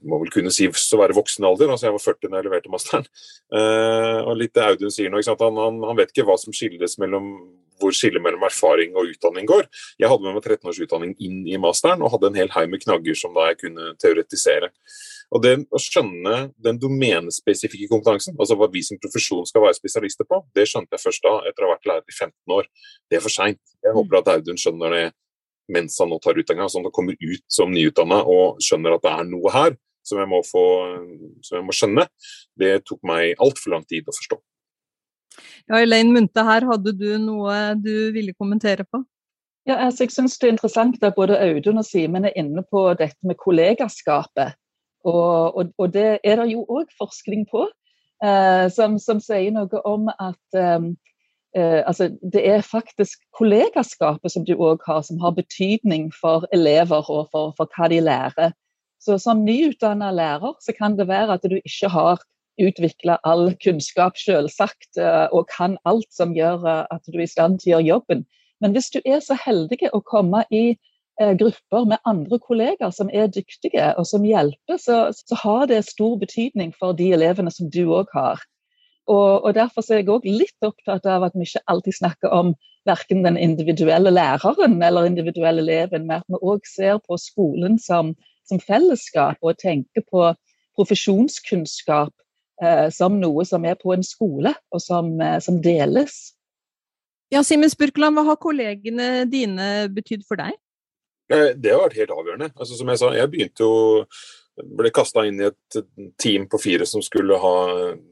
må 0.00 0.22
vel 0.22 0.32
kunne 0.32 0.52
si 0.54 0.70
å 0.70 1.00
være 1.02 1.16
voksen 1.18 1.44
alder, 1.44 1.74
altså 1.74 1.90
jeg 1.90 1.96
var 1.98 2.04
40 2.06 2.32
da 2.32 2.40
jeg 2.40 2.48
leverte 2.48 2.72
masteren. 2.72 3.04
Eh, 3.52 4.20
og 4.24 4.38
litt 4.40 4.54
det 4.56 4.64
Audun 4.64 4.94
sier 4.94 5.12
nå, 5.12 5.20
han, 5.28 5.60
han, 5.60 5.82
han, 5.90 5.98
vet 5.98 6.14
ikke 6.14 6.24
hva 6.30 6.38
som 6.40 6.56
skilles 6.56 6.96
mellom 7.02 7.34
hvor 7.82 7.94
skillet 7.96 8.22
mellom 8.22 8.44
erfaring 8.46 8.96
og 8.96 9.10
utdanning 9.10 9.48
går. 9.48 9.66
Jeg 10.00 10.08
hadde 10.08 10.24
med 10.24 10.36
meg 10.38 10.44
13 10.46 10.70
års 10.70 10.80
utdanning 10.84 11.16
inn 11.20 11.42
i 11.50 11.58
masteren 11.60 12.04
og 12.04 12.14
hadde 12.14 12.30
en 12.30 12.38
hel 12.38 12.52
haug 12.54 12.70
med 12.70 12.84
knagger 12.84 13.18
som 13.18 13.34
da 13.36 13.50
jeg 13.50 13.58
kunne 13.64 13.92
teoretisere. 14.00 14.70
Og 15.30 15.42
det 15.44 15.52
Å 15.70 15.80
skjønne 15.80 16.36
den 16.60 16.78
domenespesifikke 16.80 17.88
kompetansen, 17.90 18.36
altså 18.38 18.56
hva 18.58 18.68
vi 18.72 18.82
som 18.84 18.98
profesjon 19.00 19.46
skal 19.48 19.64
være 19.66 19.78
spesialister 19.78 20.28
på, 20.28 20.42
det 20.56 20.66
skjønte 20.68 20.96
jeg 20.96 21.04
først 21.04 21.24
da, 21.24 21.34
etter 21.48 21.64
å 21.64 21.70
ha 21.70 21.76
vært 21.76 21.88
lærer 21.88 22.04
i 22.04 22.16
15 22.16 22.56
år. 22.56 22.68
Det 23.08 23.18
er 23.18 23.24
for 23.24 23.32
seint. 23.32 23.60
Jeg 23.84 23.96
håper 23.96 24.20
at 24.20 24.32
Audun 24.34 24.60
skjønner 24.60 24.96
det 24.96 25.06
mens 25.72 25.96
han 26.02 26.10
nå 26.10 26.18
tar 26.20 26.36
utdanninga, 26.36 26.68
sånn 26.68 26.84
at 26.84 26.90
han 26.90 26.96
kommer 26.96 27.16
ut 27.16 27.44
som 27.50 27.72
nyutdanna 27.72 28.22
og 28.28 28.60
skjønner 28.64 28.96
at 28.96 29.04
det 29.06 29.12
er 29.14 29.28
noe 29.30 29.54
her 29.54 29.76
som 30.06 30.18
jeg 30.18 30.28
må, 30.28 30.40
få, 30.42 30.64
som 31.46 31.60
jeg 31.60 31.66
må 31.66 31.76
skjønne. 31.76 32.06
Det 32.58 32.72
tok 32.88 33.00
meg 33.06 33.38
altfor 33.42 33.76
lang 33.76 33.86
tid 33.88 34.08
å 34.10 34.16
forstå. 34.16 34.40
Ja, 35.70 35.78
Elaine 35.78 36.12
Munthe, 36.12 36.44
her 36.44 36.66
hadde 36.68 36.92
du 36.98 37.08
noe 37.22 37.72
du 37.78 38.10
ville 38.14 38.34
kommentere 38.36 38.84
på? 38.84 39.04
Ja, 39.68 39.78
altså, 39.86 40.02
jeg 40.04 40.10
synes 40.10 40.38
Det 40.38 40.48
er 40.48 40.54
interessant 40.56 41.04
at 41.06 41.14
både 41.14 41.38
Audun 41.38 41.78
og 41.78 41.86
Simen 41.86 42.26
er 42.26 42.34
inne 42.36 42.64
på 42.66 42.82
dette 42.98 43.22
med 43.22 43.38
kollegaskapet. 43.38 44.58
Og, 45.04 45.56
og, 45.56 45.72
og 45.78 45.94
det 45.94 46.18
er 46.24 46.36
det 46.40 46.50
jo 46.52 46.64
òg 46.70 46.90
forskning 46.98 47.46
på, 47.50 47.66
eh, 48.24 48.66
som, 48.70 48.98
som, 49.02 49.20
sier 49.20 49.54
noe 49.54 49.82
om 49.88 50.08
at 50.12 50.58
eh, 50.58 50.88
eh, 51.58 51.80
altså, 51.86 52.10
det 52.22 52.44
er 52.48 52.66
faktisk 52.66 53.22
kollegaskapet 53.38 54.34
som 54.34 54.46
du 54.46 54.54
òg 54.54 54.84
har, 54.86 55.02
som 55.02 55.20
har 55.22 55.34
betydning 55.38 56.10
for 56.14 56.46
elever 56.52 57.10
og 57.10 57.30
for, 57.32 57.54
for 57.58 57.70
hva 57.76 57.90
de 57.92 58.02
lærer. 58.02 58.54
Så 59.02 59.18
Som 59.18 59.42
nyutdannet 59.44 60.14
lærer 60.14 60.54
så 60.62 60.72
kan 60.78 60.94
det 60.98 61.08
være 61.08 61.34
at 61.34 61.42
du 61.42 61.58
ikke 61.58 61.88
har 61.90 62.22
utvikla 62.60 63.18
all 63.26 63.54
kunnskap 63.64 64.18
selvsagt, 64.20 64.96
eh, 64.98 65.26
og 65.32 65.48
kan 65.50 65.78
alt 65.88 66.08
som 66.14 66.34
gjør 66.36 66.66
eh, 66.68 66.86
at 66.90 67.02
du 67.08 67.18
er 67.18 67.26
i 67.26 67.30
stand 67.30 67.60
til 67.62 67.76
å 67.76 67.80
gjøre 67.80 67.88
jobben. 67.88 68.24
Men 68.62 68.76
hvis 68.76 68.92
du 68.94 69.00
er 69.04 69.20
så 69.24 69.34
heldig 69.34 69.90
å 69.92 70.02
komme 70.06 70.44
i 70.54 70.76
grupper 71.40 71.86
med 71.88 72.02
andre 72.08 72.38
kollegaer 72.42 72.92
som 72.94 73.10
er 73.12 73.30
dyktige 73.32 73.92
og 73.98 74.06
som 74.08 74.24
hjelper, 74.26 74.78
så, 74.80 74.98
så 75.14 75.38
har 75.42 75.68
det 75.70 75.84
stor 75.88 76.16
betydning 76.20 76.72
for 76.78 76.96
de 76.98 77.10
elevene 77.16 77.52
som 77.54 77.70
du 77.72 77.84
òg 77.90 78.10
har. 78.16 78.42
Og, 79.10 79.44
og, 79.44 79.54
Derfor 79.54 79.82
er 79.90 80.02
jeg 80.02 80.10
òg 80.12 80.26
litt 80.28 80.66
opptatt 80.66 81.06
av 81.10 81.26
at 81.26 81.34
vi 81.34 81.46
ikke 81.46 81.64
alltid 81.70 81.98
snakker 81.98 82.34
om 82.34 82.52
verken 82.86 83.22
den 83.26 83.38
individuelle 83.38 84.10
læreren 84.10 84.78
eller 84.82 85.06
individuelle 85.06 85.62
eleven, 85.62 86.06
men 86.06 86.20
at 86.20 86.28
vi 86.30 86.38
òg 86.38 86.66
ser 86.66 86.98
på 87.06 87.18
skolen 87.18 87.78
som, 87.82 88.14
som, 88.48 88.62
fellesskap 88.62 89.38
og 89.42 89.58
tenker 89.62 90.06
på 90.10 90.30
profesjonskunnskap 90.78 92.14
eh, 92.62 92.88
som 92.94 93.18
noe 93.20 93.44
som 93.46 93.66
er 93.66 93.78
på 93.78 93.94
en 93.94 94.06
skole, 94.06 94.54
og 94.72 94.82
som, 94.82 95.14
eh, 95.20 95.38
som 95.42 95.60
deles. 95.62 96.34
Ja, 97.32 97.42
Simen 97.42 97.70
Spurkeland, 97.72 98.16
hva 98.16 98.26
har 98.26 98.40
kollegene 98.40 99.24
dine 99.30 99.88
betydd 99.92 100.26
for 100.28 100.40
deg? 100.40 100.58
Eh, 101.32 101.50
det 101.56 101.72
har 101.72 101.82
vært 101.86 101.98
helt 102.00 102.14
avgjørende. 102.14 102.50
Altså, 102.56 102.76
som 102.76 102.92
jeg 102.92 103.00
sa, 103.00 103.12
jeg 103.16 103.32
begynte 103.32 103.64
jo 103.64 104.04
ble 104.60 104.90
kasta 104.92 105.24
inn 105.26 105.40
i 105.40 105.46
et 105.48 105.78
team 106.20 106.44
på 106.50 106.58
fire 106.60 106.86
som 106.88 107.02
skulle 107.04 107.38
ha 107.40 107.54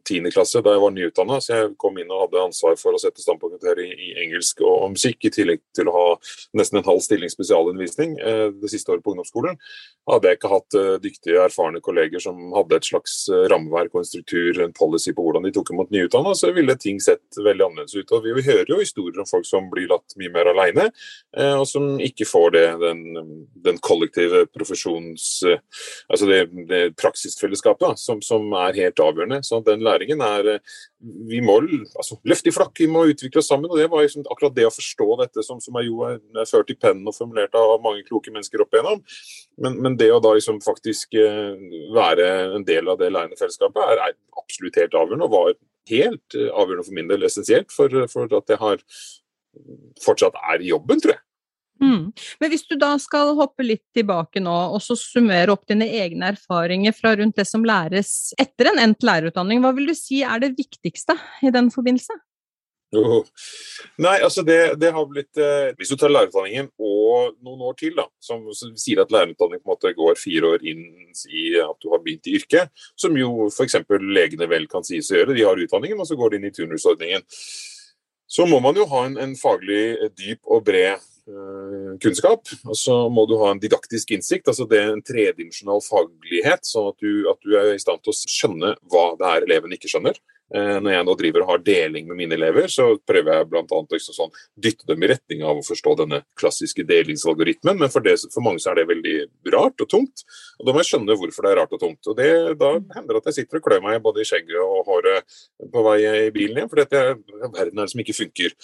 tiendeklasse 0.09 0.63
da 0.65 0.75
jeg 0.75 0.83
var 0.83 0.95
nyutdanna. 0.95 1.39
Så 1.43 1.53
jeg 1.55 1.73
kom 1.81 1.99
inn 2.01 2.11
og 2.11 2.25
hadde 2.25 2.45
ansvar 2.47 2.79
for 2.81 2.97
å 2.97 3.01
sette 3.01 3.23
standpunktkarakter 3.23 3.83
i, 3.85 3.89
i, 3.93 4.11
engelsk 4.25 4.63
og, 4.65 4.91
musikk, 4.95 5.27
i 5.29 5.33
tillegg 5.35 5.63
til 5.77 5.91
å 5.91 5.95
ha 5.95 6.07
nesten 6.57 6.81
en 6.81 6.89
halv 6.89 7.03
stilling 7.05 7.33
spesialundervisning 7.33 8.17
eh, 8.19 8.47
det 8.57 8.73
siste 8.73 8.95
året 8.95 9.05
på 9.05 9.15
ungdomsskolen. 9.15 9.59
Hadde 10.11 10.31
jeg 10.31 10.41
ikke 10.41 10.53
hatt 10.55 10.79
eh, 10.79 10.95
dyktige, 11.03 11.43
erfarne 11.45 11.83
kolleger 11.85 12.23
som 12.25 12.39
hadde 12.57 12.81
et 12.81 12.89
slags 12.89 13.17
eh, 13.31 13.45
rammeverk 13.53 13.95
og 13.95 14.03
en 14.03 14.09
struktur, 14.09 14.63
en 14.65 14.75
policy 14.77 15.15
på 15.17 15.27
hvordan 15.27 15.47
de 15.47 15.53
tok 15.55 15.75
imot 15.75 15.93
nyutdanna, 15.95 16.35
så 16.39 16.55
ville 16.57 16.77
ting 16.81 17.01
sett 17.03 17.39
veldig 17.39 17.67
annerledes 17.69 17.99
ut. 17.99 18.17
Og 18.17 18.25
vi, 18.25 18.35
vi, 18.39 18.47
hører 18.49 18.73
jo 18.73 18.81
historier 18.81 19.21
om 19.23 19.29
folk 19.29 19.47
som 19.49 19.69
blir 19.73 19.91
latt 19.93 20.17
mye 20.21 20.33
mer 20.35 20.51
aleine, 20.55 20.89
eh, 21.37 21.55
og 21.55 21.67
som 21.69 21.93
ikke 22.01 22.29
får 22.29 22.57
det, 22.57 22.67
den, 22.87 23.05
den 23.69 23.83
kollektive 23.85 24.47
profesjons... 24.51 25.29
Altså 26.11 26.30
det, 26.31 26.67
det 26.71 26.81
praksisfellesskapet 27.01 28.01
som, 28.01 28.21
som, 28.25 28.47
er 28.61 28.79
helt 28.79 29.03
avgjørende. 29.03 29.41
Så 29.47 29.61
den 29.67 29.85
læringen 29.85 30.23
er 30.25 30.59
Vi 31.01 31.41
må 31.41 31.57
altså, 31.97 32.19
løfte 32.29 32.51
i 32.51 32.55
flakk, 32.55 32.75
vi 32.79 32.89
må 32.91 33.07
utvikle 33.09 33.41
oss 33.41 33.49
sammen. 33.49 33.71
og 33.71 33.79
Det 33.79 33.89
var 33.91 34.05
liksom 34.05 34.27
akkurat 34.31 34.57
det 34.57 34.67
å 34.69 34.75
forstå 34.75 35.09
dette 35.23 35.45
som, 35.47 35.61
som 35.61 35.79
er 35.81 35.87
jo 35.87 36.03
er 36.07 36.49
ført 36.49 36.71
i 36.71 36.77
pennen 36.77 37.09
og 37.09 37.17
formulert 37.17 37.55
av 37.59 37.79
mange 37.85 38.05
kloke 38.09 38.33
mennesker 38.33 38.65
opp 38.65 38.75
igjennom. 38.75 39.01
Men, 39.61 39.79
men 39.85 39.97
det 40.01 40.11
å 40.13 40.21
da 40.23 40.35
liksom 40.37 40.61
faktisk 40.65 41.17
eh, 41.21 41.57
være 41.97 42.29
en 42.57 42.67
del 42.69 42.89
av 42.91 43.01
det 43.01 43.11
lærende 43.13 43.39
fellesskapet 43.41 43.81
er, 43.87 44.05
er, 44.11 44.19
absolutt 44.41 44.79
helt 44.81 44.95
avgjørende, 44.97 45.27
og 45.29 45.35
var 45.35 45.57
helt 45.91 46.37
eh, 46.37 46.51
avgjørende 46.51 46.87
for 46.87 46.97
min 46.97 47.11
del 47.11 47.27
essensielt 47.29 47.75
for, 47.75 47.97
for 48.13 48.39
at 48.39 48.55
jeg 48.55 48.61
har 48.61 48.85
fortsatt 50.05 50.39
er 50.53 50.63
i 50.63 50.71
jobben, 50.71 51.03
tror 51.03 51.17
jeg. 51.17 51.25
Mm. 51.81 52.11
Men 52.41 52.53
hvis 52.53 52.67
du 52.69 52.77
da 52.81 52.93
skal 53.01 53.35
hoppe 53.39 53.65
litt 53.65 53.87
tilbake 53.97 54.43
nå, 54.45 54.57
og 54.75 54.83
så 54.85 54.97
summere 54.99 55.55
opp 55.55 55.65
dine 55.71 55.89
egne 55.89 56.35
erfaringer 56.35 56.93
fra 56.97 57.15
rundt 57.17 57.39
det 57.41 57.47
som 57.49 57.65
læres 57.67 58.35
etter 58.41 58.73
en 58.73 58.83
endt 58.83 59.07
lærerutdanning, 59.07 59.63
hva 59.65 59.73
vil 59.77 59.89
du 59.89 59.97
si 59.97 60.21
er 60.21 60.43
det 60.43 60.53
viktigste 60.59 61.17
i 61.47 61.53
den 61.55 61.73
forbindelse? 61.73 62.19
Oh. 62.91 63.23
Nei, 64.03 64.17
altså 64.19 64.43
det, 64.43 64.57
det 64.83 64.89
har 64.91 65.05
blitt 65.07 65.39
eh, 65.39 65.69
Hvis 65.79 65.93
du 65.93 65.95
tar 65.95 66.11
lærerutdanningen 66.11 66.73
og 66.83 67.37
noen 67.39 67.61
år 67.69 67.77
til, 67.79 67.93
da, 67.95 68.09
som, 68.19 68.49
som 68.51 68.73
sier 68.75 69.05
at 69.05 69.13
lærerutdanning 69.15 69.63
på 69.63 69.69
en 69.69 69.73
måte 69.77 69.93
går 69.95 70.19
fire 70.19 70.57
år 70.57 70.65
inn 70.67 70.83
i 71.31 71.45
at 71.63 71.79
du 71.79 71.93
har 71.93 72.03
begynt 72.03 72.27
i 72.27 72.35
yrket, 72.41 72.75
som 72.99 73.15
jo 73.17 73.47
f.eks. 73.47 73.79
legene 74.11 74.51
vel 74.51 74.67
kan 74.71 74.85
sies 74.87 75.13
å 75.15 75.21
gjøre. 75.21 75.39
De 75.39 75.47
har 75.47 75.63
utdanningen, 75.63 76.03
og 76.03 76.11
så 76.11 76.19
går 76.19 76.35
de 76.35 76.41
inn 76.41 76.51
i 76.51 76.53
turnusordningen. 76.57 77.25
Så 78.31 78.47
må 78.51 78.59
man 78.63 78.79
jo 78.79 78.89
ha 78.91 79.07
en, 79.07 79.17
en 79.23 79.39
faglig 79.39 80.11
dyp 80.19 80.51
og 80.51 80.67
bred 80.67 80.99
Eh, 80.99 81.20
kunnskap. 82.03 82.51
Og 82.67 82.77
så 82.79 82.97
må 83.13 83.27
du 83.31 83.37
ha 83.43 83.53
en 83.53 83.63
didaktisk 83.63 84.15
innsikt, 84.17 84.51
altså 84.51 84.67
det 84.71 84.81
er 84.81 84.93
en 84.95 85.05
tredimensjonal 85.05 85.83
faglighet, 85.85 86.67
sånn 86.67 86.91
at 86.93 87.01
at 87.01 87.47
du, 87.47 87.57
er 87.57 87.73
i 87.75 87.81
stand 87.81 88.03
til 88.05 88.13
å 88.13 88.19
skjønne 88.19 88.75
hva 88.91 89.07
det 89.19 89.31
er 89.31 89.47
eleven 89.49 89.75
ikke 89.77 89.91
skjønner. 89.91 90.19
Eh, 90.51 90.77
når 90.83 90.97
jeg 90.97 91.07
nå 91.07 91.15
driver 91.15 91.45
og 91.45 91.51
har 91.53 91.61
deling 91.63 92.09
med 92.09 92.19
mine 92.19 92.35
elever, 92.35 92.67
så 92.73 92.89
prøver 93.07 93.37
jeg 93.37 93.49
bl.a. 93.53 93.63
å 93.63 93.85
liksom 93.87 94.17
sånn, 94.17 94.33
dytte 94.59 94.89
dem 94.89 95.05
i 95.07 95.11
retning 95.13 95.45
av 95.47 95.61
å 95.61 95.67
forstå 95.67 95.95
denne 96.01 96.23
klassiske 96.41 96.83
delingsalgoritmen, 96.89 97.79
men 97.79 97.93
for, 97.93 98.03
det, 98.03 98.17
for, 98.27 98.43
mange 98.43 98.63
så 98.63 98.73
er 98.73 98.81
det 98.81 98.89
veldig 98.91 99.17
rart 99.55 99.85
og 99.85 99.91
tungt. 99.93 100.25
Og 100.59 100.67
Da 100.67 100.75
må 100.75 100.83
jeg 100.83 100.91
skjønne 100.91 101.19
hvorfor 101.21 101.47
det 101.47 101.53
er 101.53 101.61
rart 101.63 101.77
og 101.79 101.83
tungt. 101.85 102.03
Og 102.11 102.19
det, 102.19 102.31
Da 102.59 102.73
hender 102.97 103.15
det 103.15 103.23
at 103.23 103.31
jeg 103.31 103.41
sitter 103.41 103.61
og 103.61 103.69
klør 103.69 103.85
meg 103.87 104.03
både 104.03 104.25
i 104.25 104.27
skjegget 104.27 104.59
og 104.65 104.91
håret 104.91 105.41
på 105.71 105.87
vei 105.87 105.99
i 106.03 106.35
bilen 106.35 106.59
igjen, 106.59 106.73
fordi 106.73 106.89
at 106.89 106.99
jeg, 106.99 107.21
verden 107.47 107.79
er 107.79 107.87
det 107.87 107.93
som 107.95 108.03
ikke 108.03 108.19
funker. 108.25 108.59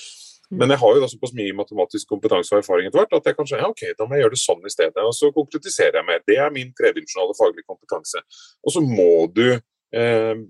Mm. 0.46 0.60
Men 0.60 0.74
jeg 0.74 0.80
har 0.82 0.94
jo 0.94 1.02
da 1.02 1.08
såpass 1.10 1.34
mye 1.34 1.54
matematisk 1.58 2.10
kompetanse 2.12 2.54
og 2.54 2.60
erfaring 2.60 2.86
etter 2.86 3.02
hvert 3.02 3.16
at 3.18 3.28
jeg 3.30 3.38
kanskje 3.38 3.58
ja, 3.58 3.70
ok, 3.72 3.82
da 3.98 4.06
må 4.06 4.14
jeg 4.14 4.26
gjøre 4.26 4.36
det 4.36 4.42
sånn 4.42 4.68
i 4.68 4.72
stedet. 4.72 5.02
Og 5.02 5.14
så 5.16 5.32
konkretiserer 5.34 6.00
jeg 6.00 6.08
mer. 6.08 6.22
Det 6.26 6.38
er 6.38 6.54
min 6.54 6.70
tredimensjonale 6.78 7.34
faglige 7.38 7.66
kompetanse. 7.66 8.22
Og 8.62 8.74
så 8.76 8.82
må 8.84 9.26
du 9.34 9.48
eh, 9.56 10.44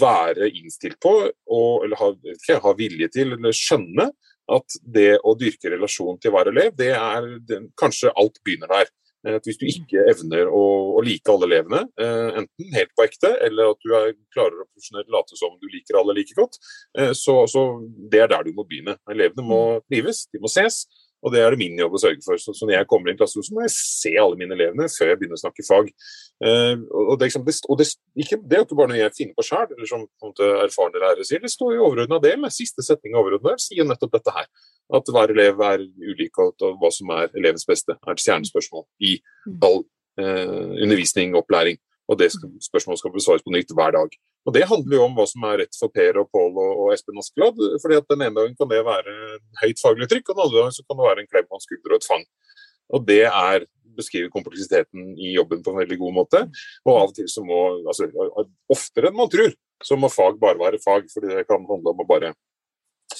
være 0.00 0.50
innstilt 0.50 0.98
på, 1.02 1.14
og, 1.30 1.84
eller 1.84 2.00
ha, 2.00 2.10
ikke, 2.34 2.58
ha, 2.64 2.74
vilje 2.78 3.10
til, 3.14 3.36
eller 3.36 3.54
skjønne 3.56 4.10
at 4.50 4.78
det 4.82 5.12
å 5.22 5.36
dyrke 5.38 5.70
relasjon 5.70 6.18
til 6.20 6.34
hver 6.34 6.50
elev, 6.50 6.72
det 6.78 6.90
er 6.96 7.26
det, 7.46 7.60
kanskje 7.78 8.10
alt 8.18 8.40
begynner 8.42 8.70
der. 8.72 8.90
Eh, 9.26 9.36
at 9.36 9.46
Hvis 9.46 9.60
du 9.60 9.66
ikke 9.68 10.06
evner 10.10 10.48
å, 10.48 10.62
å 10.96 11.04
like 11.04 11.28
alle 11.32 11.48
elevene, 11.50 11.84
eh, 12.00 12.40
enten 12.40 12.72
helt 12.76 12.94
på 12.96 13.04
ekte, 13.06 13.34
eller 13.46 13.74
at 13.74 13.84
du 13.84 13.92
er, 13.96 14.14
klarer 14.32 14.62
å 14.62 14.68
profesjonelt 14.68 15.12
late 15.12 15.38
som 15.38 15.58
du 15.60 15.68
liker 15.68 16.00
alle 16.00 16.16
like 16.16 16.36
godt, 16.38 16.58
eh, 16.98 17.12
så, 17.16 17.42
så, 17.50 17.66
det 18.12 18.24
er 18.24 18.32
der 18.32 18.48
du 18.48 18.56
må 18.56 18.66
begynne. 18.68 18.96
Elevene 19.10 19.46
må 19.46 19.62
mm. 19.76 19.86
trives, 19.90 20.26
de 20.32 20.40
må 20.42 20.50
ses, 20.52 20.84
og 21.20 21.34
det 21.34 21.42
er 21.44 21.52
det 21.52 21.60
min 21.60 21.76
jobb 21.76 21.98
å 21.98 22.00
sørge 22.00 22.24
for. 22.24 22.40
Så, 22.40 22.54
så 22.56 22.64
når 22.64 22.78
jeg 22.78 22.88
kommer 22.88 23.10
inn 23.10 23.18
i 23.18 23.20
klasserommet, 23.20 23.50
så 23.50 23.56
må 23.56 23.64
jeg 23.66 23.74
se 23.76 24.12
alle 24.16 24.40
mine 24.40 24.56
elevene 24.56 24.88
før 24.88 25.10
jeg 25.10 25.20
begynner 25.20 25.36
å 25.36 25.42
snakke 25.42 25.66
fag. 25.66 25.90
Eh, 26.48 26.76
og, 26.80 27.12
det, 27.20 27.28
liksom, 27.28 27.44
det, 27.44 27.56
og 27.68 27.80
det, 27.80 27.90
ikke, 28.16 28.40
det, 28.40 28.56
er 28.56 28.62
jo 28.62 28.68
ikke 28.68 28.78
bare 28.80 28.92
noe 28.94 29.02
jeg 29.02 29.16
finner 29.18 29.36
på 29.36 29.44
sjøl, 29.50 29.66
eller 29.76 29.90
som 29.90 30.06
på 30.08 30.32
erfarne 30.64 31.02
lærere 31.02 31.26
sier. 31.28 31.42
Det 31.44 31.52
står 31.52 31.76
i 31.76 31.82
overordna 31.82 32.22
del. 32.24 32.48
Siste 32.54 32.84
setning 32.86 33.12
i 33.12 33.20
overordna 33.20 33.52
del 33.52 33.60
sier 33.60 33.88
nettopp 33.88 34.16
dette 34.16 34.36
her. 34.38 34.48
At 34.96 35.10
hver 35.12 35.32
elev 35.34 35.60
er 35.66 35.84
ulik, 35.84 36.38
og, 36.42 36.58
hva 36.80 36.90
som 36.94 37.12
er 37.14 37.30
elevens 37.38 37.66
beste, 37.68 37.94
er 37.94 38.12
et 38.12 38.22
stjernespørsmål 38.22 38.86
i 39.06 39.16
mm. 39.20 39.60
all 39.66 39.80
eh, 40.20 40.82
undervisning 40.82 41.34
og 41.34 41.44
opplæring. 41.44 41.78
Og 42.10 42.18
det 42.18 42.32
spørsmålet 42.34 42.98
skal 42.98 43.14
besvares 43.14 43.44
på 43.46 43.54
nytt 43.54 43.70
hver 43.76 43.94
dag. 43.94 44.14
Og 44.48 44.54
Det 44.56 44.66
handler 44.66 44.96
jo 44.96 45.04
om 45.04 45.12
hva 45.14 45.26
som 45.28 45.44
er 45.46 45.60
rett 45.62 45.76
for 45.78 45.92
Per 45.94 46.18
og 46.22 46.30
Pål 46.32 46.56
og, 46.58 46.70
og, 46.70 46.86
Espen 46.94 47.20
Askeladd. 47.20 47.60
fordi 47.82 47.98
at 48.00 48.08
Den 48.10 48.24
ene 48.24 48.34
dagen 48.38 48.56
kan 48.58 48.70
det 48.70 48.80
være 48.86 49.14
høyt 49.62 49.82
faglig 49.82 50.08
trykk, 50.10 50.30
og 50.30 50.34
den 50.34 50.44
andre 50.46 50.62
dagen 50.62 50.76
så 50.78 50.86
kan 50.86 50.98
det 50.98 51.06
være 51.06 51.22
en 51.22 51.30
klem 51.30 51.46
på 51.46 51.60
en 51.60 51.66
skulder 51.66 51.94
og 51.94 52.00
et 52.00 52.08
fang. 52.08 52.24
Og 52.90 53.06
Det 53.06 53.22
er 53.28 53.68
beskriver 53.96 54.30
kompleksiteten 54.32 55.14
i 55.18 55.34
jobben 55.34 55.62
på 55.64 55.72
en 55.72 55.80
veldig 55.82 55.98
god 56.00 56.14
måte. 56.20 56.44
Og 56.86 56.92
av 56.94 57.10
og 57.10 57.16
til 57.16 57.28
så 57.30 57.44
må, 57.46 57.60
altså 57.90 58.08
oftere 58.70 59.10
enn 59.10 59.18
man 59.18 59.30
tror, 59.32 59.52
så 59.84 59.98
må 59.98 60.10
fag 60.12 60.38
bare 60.40 60.60
være 60.60 60.80
fag. 60.84 61.08
fordi 61.12 61.34
det 61.34 61.46
kan 61.48 61.66
handle 61.68 61.94
om 61.94 62.02
å 62.04 62.08
bare 62.08 62.34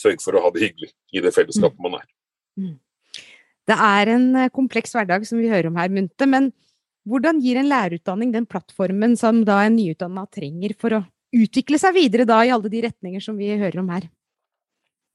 sørge 0.00 0.22
for 0.24 0.36
å 0.36 0.44
ha 0.44 0.52
det 0.54 0.64
hyggelig 0.64 0.90
i 1.14 1.22
det 1.24 1.32
fellesskapet 1.36 1.82
man 1.84 1.98
er. 2.00 2.06
Mm. 2.60 2.76
Det 3.70 3.76
er 3.76 4.12
en 4.16 4.26
eh, 4.36 4.52
kompleks 4.54 4.96
hverdag 4.96 5.26
som 5.28 5.40
vi 5.40 5.50
hører 5.52 5.70
om 5.70 5.78
her, 5.80 5.92
Munte. 5.94 6.28
Men 6.28 6.50
hvordan 7.08 7.40
gir 7.44 7.60
en 7.60 7.70
lærerutdanning 7.70 8.32
den 8.34 8.48
plattformen 8.50 9.16
som 9.20 9.44
da 9.46 9.62
en 9.64 9.76
nyutdanna 9.78 10.26
trenger 10.32 10.74
for 10.80 10.98
å 10.98 11.04
utvikle 11.36 11.78
seg 11.78 11.94
videre 11.94 12.26
da 12.28 12.40
i 12.44 12.50
alle 12.50 12.72
de 12.72 12.82
retninger 12.88 13.22
som 13.22 13.38
vi 13.38 13.52
hører 13.54 13.82
om 13.82 13.92
her? 13.92 14.08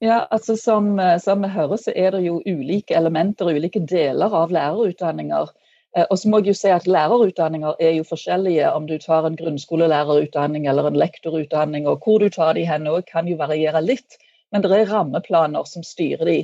Ja, 0.03 0.25
altså 0.31 0.57
som, 0.59 0.97
eh, 0.99 1.17
som 1.23 1.43
vi 1.43 1.51
hører, 1.51 1.77
så 1.81 1.93
er 1.95 2.15
det 2.15 2.25
jo 2.25 2.41
ulike 2.45 2.95
elementer 2.97 3.49
og 3.49 3.59
ulike 3.59 3.83
deler 3.83 4.33
av 4.33 4.51
lærerutdanninger. 4.53 5.53
Eh, 5.95 6.05
og 6.09 6.19
så 6.19 6.29
må 6.29 6.41
jeg 6.41 6.51
jo 6.51 6.57
si 6.59 6.71
at 6.73 6.87
Lærerutdanninger 6.91 7.79
er 7.79 7.95
jo 7.95 8.07
forskjellige 8.07 8.71
om 8.75 8.87
du 8.89 8.97
tar 8.99 9.27
en 9.27 9.37
grunnskolelærerutdanning 9.39 10.67
eller 10.67 10.89
en 10.89 10.99
lektorutdanning. 10.99 11.87
og 11.87 12.03
Hvor 12.03 12.19
du 12.19 12.29
tar 12.29 12.53
de 12.53 12.65
hen 12.67 12.87
òg 12.91 13.05
kan 13.11 13.27
jo 13.27 13.37
variere 13.39 13.81
litt, 13.81 14.17
men 14.55 14.63
det 14.63 14.71
er 14.71 14.87
rammeplaner 14.87 15.67
som 15.67 15.83
styrer 15.83 16.31
de. 16.31 16.39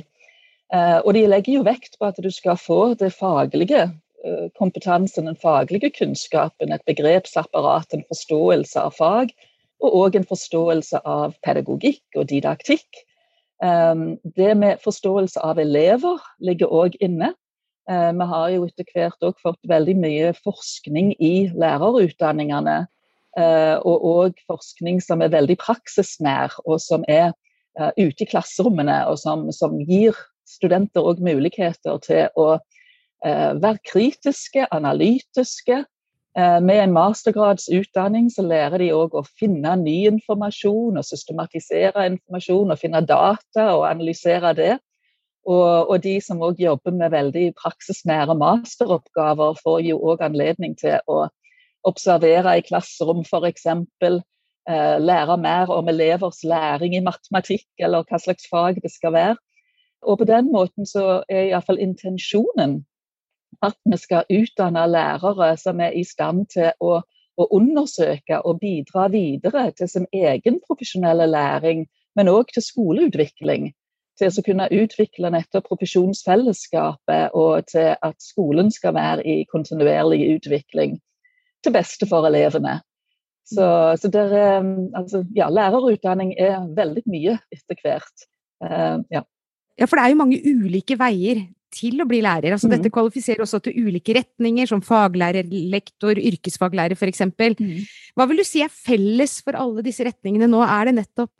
Eh, 0.72 0.98
og 1.00 1.14
de 1.16 1.24
legger 1.24 1.56
jo 1.56 1.66
vekt 1.66 1.96
på 1.96 2.12
at 2.12 2.20
du 2.20 2.28
skal 2.32 2.60
få 2.60 2.92
det 3.00 3.14
faglige 3.16 3.88
Eh, 4.24 4.48
kompetansen, 4.58 5.26
den 5.26 5.36
faglige 5.36 5.90
kunnskapen, 5.90 6.72
et 6.72 6.84
begrepsapparat, 6.86 7.90
en 7.92 8.04
forståelse 8.06 8.78
av 8.78 8.94
fag, 8.94 9.32
og 9.82 9.96
òg 9.98 10.16
en 10.16 10.26
forståelse 10.28 11.00
av 11.02 11.34
pedagogikk 11.42 12.20
og 12.20 12.28
didaktikk. 12.30 13.00
Ehm, 13.64 14.20
det 14.36 14.54
med 14.56 14.78
forståelse 14.84 15.42
av 15.42 15.58
elever 15.58 16.22
ligger 16.38 16.70
òg 16.70 16.94
inne. 17.00 17.32
Eh, 17.90 18.12
vi 18.12 18.28
har 18.34 18.48
jo 18.50 18.68
etter 18.68 18.86
hvert 18.94 19.26
òg 19.26 19.34
fått 19.42 19.58
veldig 19.66 19.96
mye 19.98 20.32
forskning 20.38 21.16
i 21.18 21.50
lærerutdanningene. 21.50 22.86
Eh, 23.36 23.76
og 23.82 24.06
òg 24.06 24.34
forskning 24.46 25.02
som 25.02 25.22
er 25.22 25.34
veldig 25.34 25.58
praksisnær, 25.58 26.54
og 26.64 26.78
som 26.80 27.04
er 27.08 27.32
ute 27.96 28.24
i 28.24 28.28
klasserommene, 28.28 28.98
og 29.08 29.16
som, 29.20 29.46
som 29.54 29.78
gir 29.88 30.16
studenter 30.48 31.06
òg 31.08 31.22
muligheter 31.24 31.96
til 32.04 32.28
å 32.36 32.58
Eh, 33.22 33.62
være 33.62 33.78
kritiske, 33.92 34.66
analytiske. 34.74 35.84
Eh, 36.38 36.60
med 36.60 36.78
en 36.82 36.92
mastergradsutdanning 36.92 38.30
så 38.34 38.42
lærer 38.42 38.82
de 38.82 38.88
òg 38.96 39.14
å 39.14 39.22
finne 39.38 39.76
ny 39.78 40.08
informasjon 40.10 40.98
og 40.98 41.06
systematisere 41.06 42.08
informasjon 42.08 42.74
og 42.74 42.80
finne 42.80 43.04
data 43.06 43.68
og 43.76 43.86
analysere 43.90 44.54
det. 44.58 44.72
Og, 45.46 45.90
og 45.90 46.02
de 46.02 46.16
som 46.22 46.42
òg 46.42 46.58
jobber 46.62 46.94
med 46.98 47.14
veldig 47.14 47.52
praksisnære 47.62 48.34
masteroppgaver, 48.38 49.54
får 49.62 49.78
jo 49.86 50.00
òg 50.02 50.22
anledning 50.26 50.74
til 50.78 50.98
å 51.06 51.28
observere 51.86 52.58
i 52.58 52.66
klasserom 52.66 53.22
f.eks. 53.22 53.66
Eh, 54.70 54.98
lære 55.00 55.36
mer 55.38 55.66
om 55.66 55.88
elevers 55.88 56.44
læring 56.44 56.94
i 56.94 57.00
matematikk, 57.02 57.66
eller 57.78 58.04
hva 58.06 58.18
slags 58.18 58.46
fag 58.50 58.76
det 58.82 58.92
skal 58.94 59.12
være. 59.12 59.36
Og 60.02 60.18
på 60.18 60.24
den 60.24 60.52
måten 60.52 60.86
så 60.86 61.24
er 61.28 61.48
iallfall 61.48 61.80
intensjonen 61.82 62.84
at 63.62 63.74
vi 63.90 63.96
skal 63.98 64.24
utdanne 64.30 64.84
lærere 64.86 65.56
som 65.56 65.80
er 65.80 65.90
i 65.98 66.04
stand 66.04 66.46
til 66.54 66.70
å, 66.80 67.00
å 67.38 67.46
undersøke 67.58 68.38
og 68.46 68.60
bidra 68.60 69.08
videre 69.10 69.70
til 69.78 69.88
sin 69.88 70.06
egen 70.12 70.60
profesjonelle 70.66 71.26
læring, 71.26 71.86
men 72.16 72.30
òg 72.30 72.54
til 72.54 72.62
skoleutvikling. 72.62 73.72
Til 74.18 74.30
å 74.30 74.46
kunne 74.46 74.70
utvikle 74.70 75.30
nettopp 75.34 75.66
profesjonsfellesskapet, 75.72 77.34
og 77.34 77.66
til 77.66 77.94
at 77.98 78.16
skolen 78.22 78.70
skal 78.70 78.94
være 78.94 79.26
i 79.26 79.44
kontinuerlig 79.50 80.36
utvikling. 80.36 81.00
Til 81.64 81.74
beste 81.74 82.06
for 82.06 82.30
elevene. 82.30 82.78
Så, 83.48 83.66
så 83.98 84.08
der, 84.12 84.32
altså, 84.96 85.24
ja, 85.36 85.48
lærerutdanning 85.50 86.34
er 86.38 86.62
veldig 86.76 87.02
mye 87.10 87.36
etter 87.52 87.80
hvert. 87.82 88.28
Uh, 88.62 89.02
ja. 89.10 89.24
ja, 89.80 89.88
for 89.88 89.98
det 89.98 90.04
er 90.04 90.12
jo 90.12 90.20
mange 90.20 90.38
ulike 90.46 90.96
veier 91.00 91.42
til 91.72 92.02
å 92.02 92.06
bli 92.08 92.20
lærer. 92.24 92.54
Altså, 92.54 92.68
mm. 92.68 92.74
Dette 92.76 92.92
kvalifiserer 92.92 93.44
også 93.44 93.62
til 93.64 93.88
ulike 93.88 94.14
retninger, 94.16 94.68
som 94.70 94.82
faglærer, 94.84 95.48
lektor, 95.72 96.18
yrkesfaglærer 96.20 96.96
f.eks. 96.98 97.24
Mm. 97.32 97.80
Hva 98.18 98.28
vil 98.30 98.42
du 98.42 98.46
si 98.46 98.62
er 98.64 98.72
felles 98.72 99.38
for 99.44 99.58
alle 99.58 99.84
disse 99.86 100.04
retningene 100.06 100.50
nå? 100.50 100.62
Er 100.66 100.90
det 100.90 100.98
nettopp 101.00 101.32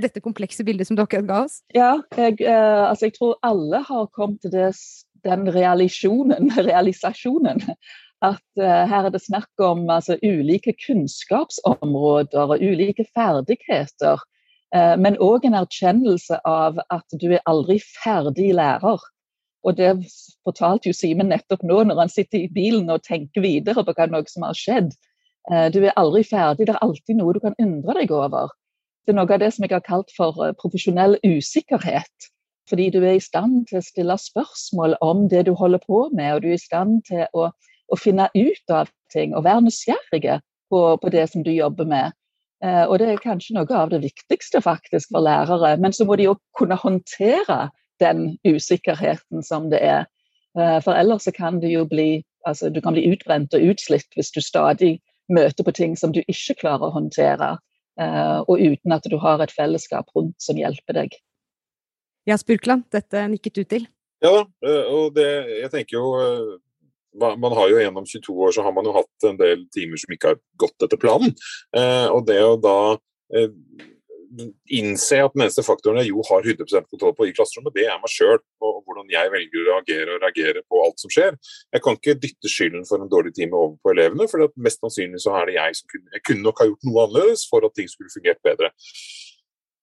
dette 0.00 0.22
komplekse 0.24 0.64
bildet 0.64 0.88
som 0.88 0.98
dere 0.98 1.24
ga 1.26 1.44
oss? 1.46 1.60
Ja, 1.76 1.96
jeg, 2.16 2.40
eh, 2.44 2.82
altså 2.86 3.08
jeg 3.08 3.16
tror 3.18 3.40
alle 3.46 3.82
har 3.88 4.06
kommet 4.16 4.44
til 4.44 4.52
det, 4.54 4.70
den 5.26 5.48
realisjonen, 5.52 6.52
realisasjonen 6.70 7.64
at 8.24 8.42
uh, 8.60 8.82
her 8.90 9.08
er 9.08 9.14
det 9.14 9.22
snakk 9.24 9.62
om 9.64 9.86
altså, 9.90 10.18
ulike 10.22 10.74
kunnskapsområder 10.86 12.54
og 12.56 12.60
ulike 12.60 13.06
ferdigheter. 13.14 14.20
Uh, 14.74 14.96
men 15.00 15.18
òg 15.18 15.46
en 15.48 15.58
erkjennelse 15.58 16.40
av 16.46 16.78
at 16.90 17.18
du 17.20 17.30
er 17.32 17.44
aldri 17.50 17.80
ferdig 18.04 18.52
lærer. 18.58 19.00
Og 19.66 19.76
det 19.76 19.92
fortalte 20.46 20.88
jo 20.88 20.96
Simen 20.96 21.28
nettopp 21.32 21.62
nå, 21.66 21.82
når 21.84 22.04
han 22.04 22.12
sitter 22.12 22.44
i 22.44 22.52
bilen 22.52 22.88
og 22.92 23.04
tenker 23.04 23.44
videre 23.44 23.84
på 23.84 23.94
hva 23.96 24.08
noe 24.08 24.24
som 24.30 24.46
har 24.46 24.56
skjedd. 24.56 24.94
Eh, 25.52 25.68
du 25.72 25.82
er 25.84 25.96
aldri 26.00 26.22
ferdig, 26.26 26.66
det 26.68 26.76
er 26.76 26.84
alltid 26.84 27.18
noe 27.18 27.34
du 27.36 27.40
kan 27.44 27.56
undre 27.60 27.96
deg 28.00 28.12
over. 28.14 28.52
Det 29.04 29.12
er 29.12 29.18
noe 29.18 29.32
av 29.32 29.42
det 29.42 29.50
som 29.54 29.64
jeg 29.66 29.74
har 29.74 29.84
kalt 29.86 30.12
for 30.16 30.36
eh, 30.44 30.54
profesjonell 30.60 31.18
usikkerhet. 31.26 32.30
Fordi 32.70 32.88
du 32.94 33.00
er 33.02 33.18
i 33.18 33.24
stand 33.24 33.66
til 33.68 33.80
å 33.80 33.84
stille 33.84 34.16
spørsmål 34.20 34.94
om 35.04 35.26
det 35.28 35.46
du 35.48 35.54
holder 35.58 35.82
på 35.82 36.06
med, 36.14 36.36
og 36.36 36.44
du 36.44 36.52
er 36.52 36.58
i 36.58 36.62
stand 36.62 37.02
til 37.08 37.24
å, 37.34 37.50
å 37.90 37.98
finne 37.98 38.28
ut 38.34 38.74
av 38.74 38.90
ting 39.12 39.34
og 39.34 39.44
være 39.46 39.66
nysgjerrige 39.66 40.40
på, 40.70 40.80
på, 41.02 41.12
det 41.12 41.26
som 41.32 41.44
du 41.46 41.50
jobber 41.52 41.88
med. 41.90 42.16
Eh, 42.64 42.84
og 42.84 42.98
det 43.00 43.10
er 43.10 43.22
kanskje 43.22 43.56
noe 43.56 43.76
av 43.76 43.92
det 43.92 44.02
viktigste 44.04 44.62
faktisk 44.64 45.12
for 45.12 45.24
lærere. 45.24 45.76
Men 45.80 45.94
så 45.96 46.06
må 46.06 46.18
de 46.20 46.28
jo 46.28 46.36
kunne 46.58 46.78
håndtere 46.78 47.68
den 48.00 48.36
usikkerheten 48.46 49.44
som 49.46 49.70
det 49.72 49.82
er. 49.84 50.06
Eh, 50.58 50.78
for 50.84 50.96
ellers 50.96 51.26
så 51.26 51.34
kan 51.34 51.60
du 51.60 51.68
jo 51.70 51.86
bli, 51.88 52.22
altså, 52.46 52.70
du 52.70 52.80
kan 52.84 52.96
bli 52.96 53.08
utbrent 53.12 53.54
og 53.56 53.72
utslitt 53.72 54.18
hvis 54.18 54.32
du 54.34 54.40
stadig 54.44 54.98
møter 55.30 55.66
på 55.66 55.74
ting 55.74 55.96
som 55.98 56.14
du 56.14 56.22
ikke 56.26 56.58
klarer 56.62 56.88
å 56.88 56.94
håndtere, 56.94 57.52
eh, 58.00 58.38
og 58.46 58.58
uten 58.58 58.94
at 58.96 59.06
du 59.06 59.18
har 59.22 59.42
et 59.42 59.54
fellesskap 59.54 60.10
rundt 60.16 60.38
som 60.42 60.58
hjelper 60.58 61.02
deg. 61.02 61.14
Ja, 62.28 62.36
Spurkland, 62.38 62.88
dette 62.92 63.22
nikket 63.30 63.56
du 63.56 63.64
til? 63.64 63.86
Ja 64.20 64.42
og 64.44 65.14
det, 65.16 65.30
jeg 65.62 65.70
tenker 65.72 65.96
jo 65.96 66.08
man 67.18 67.54
har 67.58 67.70
jo 67.70 67.80
Gjennom 67.80 68.06
22 68.06 68.34
år 68.46 68.52
så 68.54 68.62
har 68.66 68.74
man 68.76 68.86
jo 68.86 68.94
hatt 68.94 69.28
en 69.28 69.38
del 69.40 69.64
timer 69.74 70.00
som 70.00 70.12
ikke 70.14 70.34
har 70.34 70.42
gått 70.60 70.86
etter 70.86 71.00
planen. 71.00 71.34
og 72.14 72.26
det 72.28 72.38
å 72.44 72.58
da 72.60 72.78
innse 74.70 75.18
at 75.24 75.34
den 75.34 75.44
eneste 75.44 75.64
faktoren 75.66 75.98
jeg 76.00 76.12
jo 76.12 76.22
har 76.28 76.44
100% 76.46 76.86
kontroll 76.90 77.14
på 77.18 77.26
i 77.26 77.32
klasserommet, 77.34 77.74
det 77.74 77.86
er 77.90 77.98
meg 77.98 78.12
sjøl. 78.12 78.38
Og 78.62 78.82
hvordan 78.86 79.08
jeg 79.10 79.32
velger 79.32 79.62
å 79.62 79.66
reagere 79.70 80.14
og 80.14 80.24
reagere 80.24 80.62
på 80.70 80.82
alt 80.84 81.02
som 81.02 81.12
skjer. 81.12 81.38
Jeg 81.74 81.84
kan 81.84 81.98
ikke 81.98 82.18
dytte 82.22 82.52
skylden 82.52 82.86
for 82.88 83.02
en 83.02 83.10
dårlig 83.10 83.34
time 83.36 83.58
over 83.58 83.76
på 83.82 83.94
elevene, 83.94 84.28
for 84.30 84.46
mest 84.62 84.82
sannsynlig 84.82 85.22
så 85.24 85.34
er 85.40 85.50
det 85.50 85.58
jeg 85.58 85.80
som 85.80 85.90
kunne, 85.94 86.12
jeg 86.14 86.26
kunne 86.28 86.46
nok 86.46 86.62
ha 86.62 86.68
gjort 86.70 86.86
noe 86.88 87.06
annerledes 87.06 87.46
for 87.50 87.66
at 87.66 87.74
ting 87.76 87.90
skulle 87.90 88.14
fungert 88.14 88.42
bedre. 88.46 88.70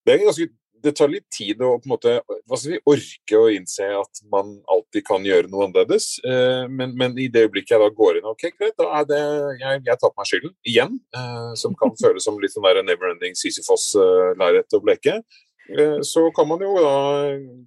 Det 0.08 0.16
er 0.16 0.24
ganske 0.24 0.50
det 0.88 0.94
tar 0.98 1.12
litt 1.12 1.28
tid 1.34 1.62
å 1.62 1.74
på 1.78 1.88
en 1.88 1.94
måte, 1.94 2.14
hva 2.48 2.60
skal 2.60 2.76
vi 2.76 2.82
orke 2.94 3.40
å 3.40 3.50
innse 3.52 3.88
at 4.00 4.22
man 4.32 4.56
alltid 4.72 5.06
kan 5.08 5.26
gjøre 5.28 5.52
noe 5.52 5.68
annerledes. 5.68 6.14
Eh, 6.24 6.64
men, 6.72 6.96
men, 7.00 7.18
i 7.20 7.28
det 7.32 7.48
øyeblikket 7.48 7.76
jeg 7.76 7.84
da 7.84 7.90
går 7.98 8.20
inn 8.20 8.30
ok, 8.32 8.48
greit, 8.56 8.78
da 8.80 8.88
er 9.02 9.10
det 9.10 9.24
jeg, 9.62 9.84
jeg 9.90 10.02
tar 10.02 10.14
på 10.14 10.22
meg 10.22 10.32
skylden 10.32 10.56
igjen. 10.74 10.96
Eh, 11.20 11.52
som 11.60 11.76
kan 11.80 11.94
føles 12.04 12.28
som 12.28 12.40
litt 12.42 12.56
sånn 12.56 12.68
never-ending 12.88 13.36
Sisyfos-lerret 13.38 14.78
å 14.78 14.84
bleke. 14.84 15.20
Eh, 15.68 16.00
så 16.08 16.30
kan 16.36 16.48
man 16.48 16.62
jo 16.64 16.76
da 16.80 16.98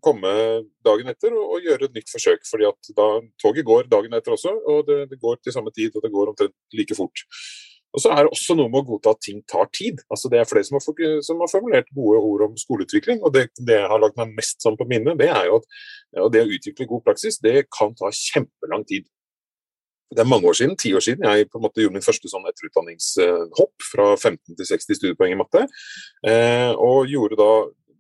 komme 0.05 0.31
dagen 0.87 1.11
etter 1.13 1.35
og, 1.37 1.57
og, 1.57 1.67
gjøre 1.67 1.91
et 1.91 1.99
nytt 1.99 2.13
forsøk. 2.13 2.47
fordi 2.49 2.69
at 2.71 2.93
da 2.97 3.09
Toget 3.43 3.67
går 3.69 3.91
dagen 3.93 4.17
etter 4.17 4.37
også, 4.37 4.55
og 4.73 4.87
det, 4.89 5.03
det 5.13 5.21
går 5.21 5.43
til 5.45 5.57
samme 5.57 5.73
tid 5.77 5.93
og 5.95 6.07
det 6.07 6.13
går 6.15 6.33
omtrent 6.33 6.57
like 6.73 6.97
fort. 6.97 7.27
Og 7.91 8.03
så 8.03 8.13
er 8.15 8.23
det 8.23 8.33
også 8.35 8.55
noe 8.59 8.71
med 8.71 8.85
å 8.85 8.89
godta 8.93 9.15
at 9.17 9.23
ting 9.25 9.41
tar 9.51 9.71
tid. 9.75 10.03
Altså 10.13 10.31
Det 10.31 10.41
er 10.41 10.49
flere 10.49 10.67
som 10.67 10.79
har, 10.79 11.23
som 11.27 11.41
har 11.43 11.51
formulert 11.51 11.91
gode 11.97 12.21
ord 12.33 12.45
om 12.47 12.59
skoleutvikling. 12.61 13.23
og 13.23 13.35
det, 13.35 13.49
det, 13.59 13.81
jeg 13.81 13.91
har 13.91 14.03
lagt 14.03 14.19
meg 14.21 14.37
mest 14.37 14.63
sånn 14.63 14.79
på 14.79 14.87
minne, 14.91 15.17
det 15.19 15.31
er 15.31 15.49
jo 15.51 15.59
at 15.61 15.67
ja, 16.17 16.29
det 16.31 16.45
å 16.45 16.53
utvikle 16.57 16.91
god 16.91 17.07
praksis, 17.09 17.41
det 17.43 17.67
kan 17.75 17.97
ta 17.99 18.13
kjempelang 18.15 18.87
tid. 18.87 19.09
Det 20.11 20.25
er 20.25 20.27
mange 20.27 20.49
år 20.51 20.57
siden, 20.59 20.75
ti 20.79 20.91
år 20.95 21.03
siden, 21.07 21.23
jeg 21.23 21.47
på 21.51 21.59
en 21.61 21.65
måte 21.69 21.83
gjorde 21.83 21.95
min 21.95 22.07
første 22.07 22.31
sånn 22.31 22.49
etterutdanningshopp 22.51 23.85
fra 23.93 24.07
15 24.17 24.57
til 24.59 24.67
60 24.67 24.99
studiepoeng 24.99 25.37
i 25.37 25.39
matte. 25.39 25.67
Eh, 26.27 26.71
og 26.75 27.11
gjorde 27.11 27.39
da 27.39 27.53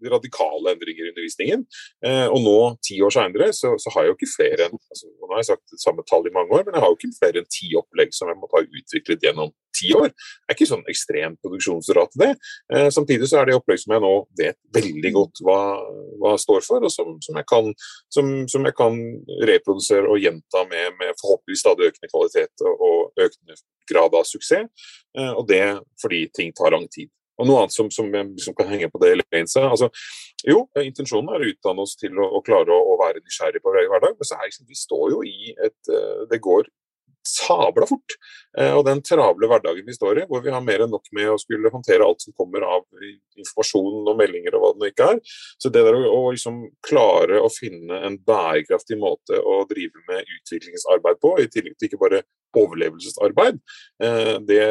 radikale 0.09 0.73
endringer 0.75 1.07
i 1.07 1.13
undervisningen. 1.13 1.65
Eh, 2.07 2.27
og 2.27 2.41
nå, 2.45 2.57
ti 2.87 3.01
år 3.05 3.15
seinere, 3.15 3.51
så, 3.57 3.75
så, 3.79 3.93
har 3.95 4.07
jeg 4.07 4.13
jo 4.13 4.19
ikke 4.19 4.33
flere 4.37 4.69
enn 4.69 4.79
altså, 4.79 5.11
Nå 5.11 5.31
har 5.31 5.43
jeg 5.43 5.51
sagt 5.53 5.83
samme 5.83 6.05
tall 6.09 6.27
i 6.27 6.35
mange 6.35 6.57
år, 6.57 6.65
men 6.67 6.77
jeg 6.77 6.85
har 6.85 6.93
jo 6.93 6.99
ikke 6.99 7.19
flere 7.19 7.43
enn 7.43 7.51
ti 7.53 7.71
opplegg 7.79 8.15
som 8.17 8.31
jeg 8.31 8.41
måtte 8.41 8.59
ha 8.59 8.65
utviklet 8.67 9.27
gjennom 9.29 9.53
ti 9.81 9.93
år. 9.97 10.13
Det 10.13 10.53
er 10.53 10.59
ikke 10.59 10.71
sånn 10.71 10.87
ekstrem 10.91 11.37
produksjonsrate, 11.43 12.21
det. 12.21 12.31
Eh, 12.75 12.89
samtidig 12.95 13.31
så 13.31 13.41
er 13.41 13.51
det 13.51 13.59
opplegg 13.59 13.83
som 13.83 13.95
jeg 13.97 14.05
nå 14.05 14.13
vet 14.41 14.59
veldig 14.77 15.13
godt 15.17 15.43
hva, 15.47 15.61
hva 16.23 16.35
står 16.41 16.67
for, 16.67 16.87
og 16.87 16.95
som, 16.95 17.17
som, 17.25 17.39
jeg 17.41 17.49
kan, 17.51 17.71
som, 18.13 18.33
som, 18.51 18.67
jeg 18.69 18.77
kan, 18.79 18.99
reprodusere 19.51 20.11
og 20.11 20.21
gjenta 20.23 20.65
med, 20.71 20.97
med 21.01 21.17
forhåpentligvis 21.21 21.65
stadig 21.65 21.91
økende 21.91 22.11
kvalitet 22.13 22.67
og, 22.67 22.85
og 22.91 23.25
økende 23.27 23.57
grad 23.91 24.15
av 24.15 24.29
suksess. 24.29 24.69
Eh, 25.19 25.33
og 25.33 25.47
det 25.49 25.65
fordi 26.03 26.27
ting 26.37 26.55
tar 26.57 26.77
lang 26.77 26.87
tid. 26.93 27.11
Og 27.41 27.49
noe 27.49 27.63
annet 27.63 27.75
som, 27.75 27.89
som, 27.93 28.11
som 28.45 28.57
kan 28.57 28.69
henge 28.69 28.91
på 28.93 29.01
det 29.01 29.15
Elaine 29.15 29.65
altså, 29.65 29.89
Jo, 30.45 30.67
intensjonen 30.81 31.33
er 31.33 31.45
å 31.45 31.49
utdanne 31.53 31.87
oss 31.87 31.97
til 32.01 32.19
å, 32.21 32.27
å 32.37 32.43
klare 32.45 32.75
å, 32.75 32.81
å, 32.93 32.99
være 33.01 33.23
nysgjerrig 33.25 33.63
på 33.65 33.73
hverdag, 33.73 34.17
men 34.19 34.29
så 34.29 34.37
er 34.37 34.51
liksom, 34.51 34.69
vi 34.69 34.79
står 34.79 35.07
jo 35.15 35.23
i 35.25 35.55
et 35.55 35.93
eh, 35.93 36.27
Det 36.31 36.41
går 36.45 36.69
sabla 37.27 37.87
fort. 37.89 38.17
Eh, 38.59 38.73
og 38.75 38.85
den 38.87 39.03
travle 39.07 39.49
hverdagen 39.51 39.87
vi 39.87 39.95
står 39.95 40.23
i, 40.23 40.27
hvor 40.31 40.43
vi 40.45 40.53
har 40.55 40.65
mer 40.65 40.85
enn 40.85 40.93
nok 40.93 41.11
med 41.17 41.31
å 41.33 41.39
skulle 41.41 41.73
håndtere 41.73 42.07
alt 42.07 42.25
som 42.25 42.35
kommer 42.39 42.65
av 42.67 42.85
informasjon 43.41 44.09
og 44.11 44.19
meldinger 44.19 44.57
og 44.57 44.65
hva 44.65 44.73
det 44.75 44.83
nå 44.83 44.91
ikke 44.91 45.09
er. 45.15 45.21
Så 45.61 45.73
det 45.73 45.85
der 45.87 45.99
å, 46.01 46.21
liksom 46.33 46.63
klare 46.87 47.43
å 47.43 47.53
finne 47.53 48.03
en 48.07 48.19
bærekraftig 48.27 48.99
måte 49.01 49.39
å 49.39 49.63
drive 49.71 50.05
med 50.11 50.27
utviklingsarbeid 50.39 51.23
på, 51.23 51.37
i 51.39 51.49
tillegg 51.53 51.79
til 51.79 51.91
ikke 51.91 52.03
bare 52.03 52.25
overlevelsesarbeid, 52.59 53.61
eh, 54.03 54.35
det, 54.49 54.65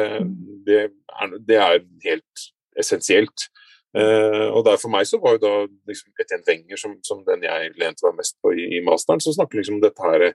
det, 0.66 0.84
er, 0.90 1.40
det 1.48 1.60
er 1.60 1.82
helt 2.06 2.50
essensielt. 2.78 3.50
Uh, 3.90 4.54
og 4.54 4.62
der 4.68 4.76
For 4.78 4.86
meg 4.92 5.02
så 5.10 5.18
var 5.18 5.34
jo 5.34 5.40
da 5.42 5.54
liksom 5.90 6.12
Etienne 6.22 6.46
Wenger 6.46 6.78
som, 6.78 6.92
som, 7.02 7.24
den 7.26 7.42
jeg 7.42 7.72
lente 7.74 8.04
meg 8.06 8.20
mest 8.20 8.36
på 8.38 8.52
i, 8.54 8.68
i 8.76 8.82
masteren, 8.86 9.18
som 9.18 9.34
snakker 9.34 9.58
liksom 9.58 9.80
om 9.80 9.82
dette 9.82 10.12
her 10.12 10.28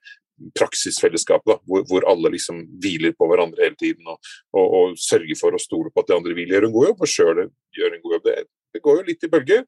praksisfellesskapet, 0.60 1.48
da, 1.48 1.58
hvor, 1.70 1.86
hvor, 1.90 2.06
alle 2.10 2.34
liksom 2.36 2.62
hviler 2.84 3.16
på 3.16 3.28
hverandre 3.30 3.64
hele 3.64 3.80
tiden 3.80 4.08
og, 4.12 4.20
og, 4.56 4.66
og, 4.66 5.00
sørger 5.00 5.38
for 5.40 5.56
å 5.56 5.62
stole 5.62 5.92
på 5.94 6.04
at 6.04 6.12
de 6.12 6.18
andre 6.18 6.36
vil 6.38 6.52
gjøre 6.52 6.70
en 6.70 6.76
god 6.76 6.90
jobb, 6.90 7.04
og 7.06 7.12
sjøl 7.12 7.42
gjør 7.76 7.96
en 7.96 8.04
god 8.04 8.16
jobb. 8.18 8.26
Det, 8.26 8.36
det, 8.76 8.82
går 8.84 9.00
jo 9.00 9.06
litt 9.08 9.24
i 9.24 9.30
bølger. 9.32 9.62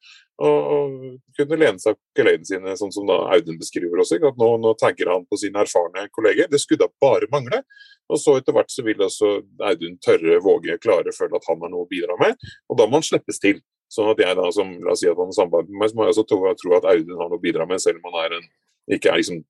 Og, 0.44 0.58
og 0.74 1.38
kunne 1.38 1.60
lene 1.60 1.82
seg 1.82 1.96
på 1.96 2.20
kollegene 2.20 2.50
sine, 2.50 2.76
sånn 2.80 2.92
som 2.94 3.08
da 3.10 3.22
Audun 3.36 3.60
beskriver 3.62 4.04
også. 4.04 4.20
at 4.20 4.42
nå, 4.42 4.50
nå, 4.64 4.74
tagger 4.80 5.14
han 5.14 5.26
på 5.30 5.40
sine 5.40 5.64
erfarne 5.64 6.08
kolleger. 6.14 6.52
Det 6.52 6.60
skulle 6.62 6.86
da 6.86 6.92
bare 7.04 7.32
mangle. 7.32 7.64
Og 8.12 8.22
så 8.22 8.38
etter 8.40 8.56
hvert 8.56 8.72
så 8.72 8.86
vil 8.86 9.02
også 9.08 9.32
Audun 9.72 9.98
tørre, 10.04 10.38
våge, 10.44 10.78
klare, 10.84 11.16
føle 11.16 11.40
at 11.40 11.50
han 11.50 11.64
har 11.64 11.74
noe 11.74 11.88
å 11.88 11.90
bidra 11.90 12.20
med. 12.22 12.38
Og 12.68 12.80
da 12.80 12.88
må 12.88 13.00
han 13.00 13.08
slippes 13.08 13.42
til. 13.44 13.64
Sånn 13.92 14.12
at 14.12 14.20
jeg 14.20 14.36
da, 14.36 14.48
som 14.52 14.72
la 14.84 14.94
oss 14.94 15.00
si 15.00 15.08
at 15.08 15.20
han 15.20 15.32
samarbeider 15.32 15.72
med 15.72 15.80
meg, 15.80 15.92
så 15.92 15.96
må 15.96 16.06
jeg 16.06 16.16
også 16.16 16.28
tro 16.28 16.76
at 16.76 16.88
Audun 16.92 17.20
har 17.22 17.30
noe 17.32 17.40
å 17.40 17.44
bidra 17.44 17.68
med, 17.70 17.80
selv 17.80 18.02
om 18.02 18.12
han 18.12 18.26
er 18.26 18.40
en 18.42 18.50
ikke 18.88 19.12
er 19.12 19.19
liksom 19.19 19.43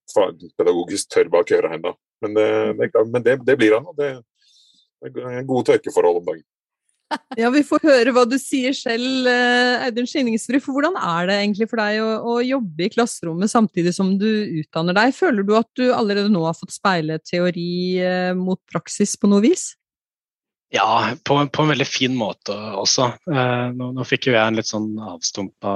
pedagogisk 0.58 1.10
tørr 1.14 1.32
bak 1.34 1.52
øret 1.54 1.78
ennå. 1.78 1.94
Men, 2.26 2.34
det, 2.34 2.50
det, 2.80 3.08
men 3.14 3.24
det, 3.26 3.40
det, 3.46 3.56
blir 3.60 3.78
han. 3.78 3.86
og 3.86 3.98
det, 3.98 4.16
det 5.06 5.22
er 5.22 5.44
gode 5.48 5.72
tørkeforhold 5.72 6.22
om 6.22 6.30
dagen. 6.32 6.46
Ja, 7.40 7.48
vi 7.54 7.62
får 7.64 7.86
høre 7.88 8.12
hva 8.12 8.26
du 8.28 8.36
sier 8.42 8.74
selv, 8.76 9.28
eh, 9.32 9.86
Audun 9.86 10.10
Skinningsrud. 10.10 10.60
For 10.64 10.76
hvordan 10.76 10.98
er 11.00 11.30
det 11.30 11.38
egentlig 11.40 11.70
for 11.72 11.80
deg 11.80 12.02
å, 12.04 12.10
å, 12.20 12.34
jobbe 12.44 12.84
i 12.84 12.92
klasserommet 12.92 13.52
samtidig 13.52 13.94
som 13.96 14.16
du 14.20 14.28
utdanner 14.62 14.98
deg? 14.98 15.16
Føler 15.16 15.48
du 15.48 15.54
at 15.56 15.70
du 15.80 15.86
allerede 15.96 16.32
nå 16.34 16.44
har 16.44 16.58
fått 16.58 16.76
speile 16.76 17.20
teori 17.24 17.70
eh, 18.04 18.34
mot 18.38 18.60
praksis 18.72 19.16
på 19.20 19.30
noe 19.32 19.46
vis? 19.46 19.70
Ja, 20.70 21.16
på, 21.24 21.38
på 21.48 21.64
en 21.64 21.72
veldig 21.72 21.88
fin 21.88 22.16
måte 22.18 22.56
også. 22.76 23.12
Eh, 23.32 23.68
nå, 23.72 23.92
nå, 23.96 24.06
fikk 24.08 24.28
jo 24.28 24.36
jeg 24.36 24.44
en 24.44 24.58
litt 24.60 24.68
sånn 24.68 24.90
avstumpa 25.00 25.74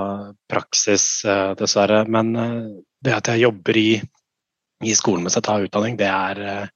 praksis, 0.52 1.06
eh, 1.24 1.54
dessverre. 1.60 2.04
Men 2.12 2.36
eh, 2.36 2.58
det 3.00 3.16
at 3.16 3.32
jeg 3.32 3.46
jobber 3.46 3.80
i, 3.80 3.90
i 4.84 4.96
skolen 4.98 5.24
mens 5.24 5.40
jeg 5.40 5.48
tar 5.48 5.64
utdanning, 5.64 5.96
det 6.00 6.12
er 6.12 6.44
eh, 6.44 6.70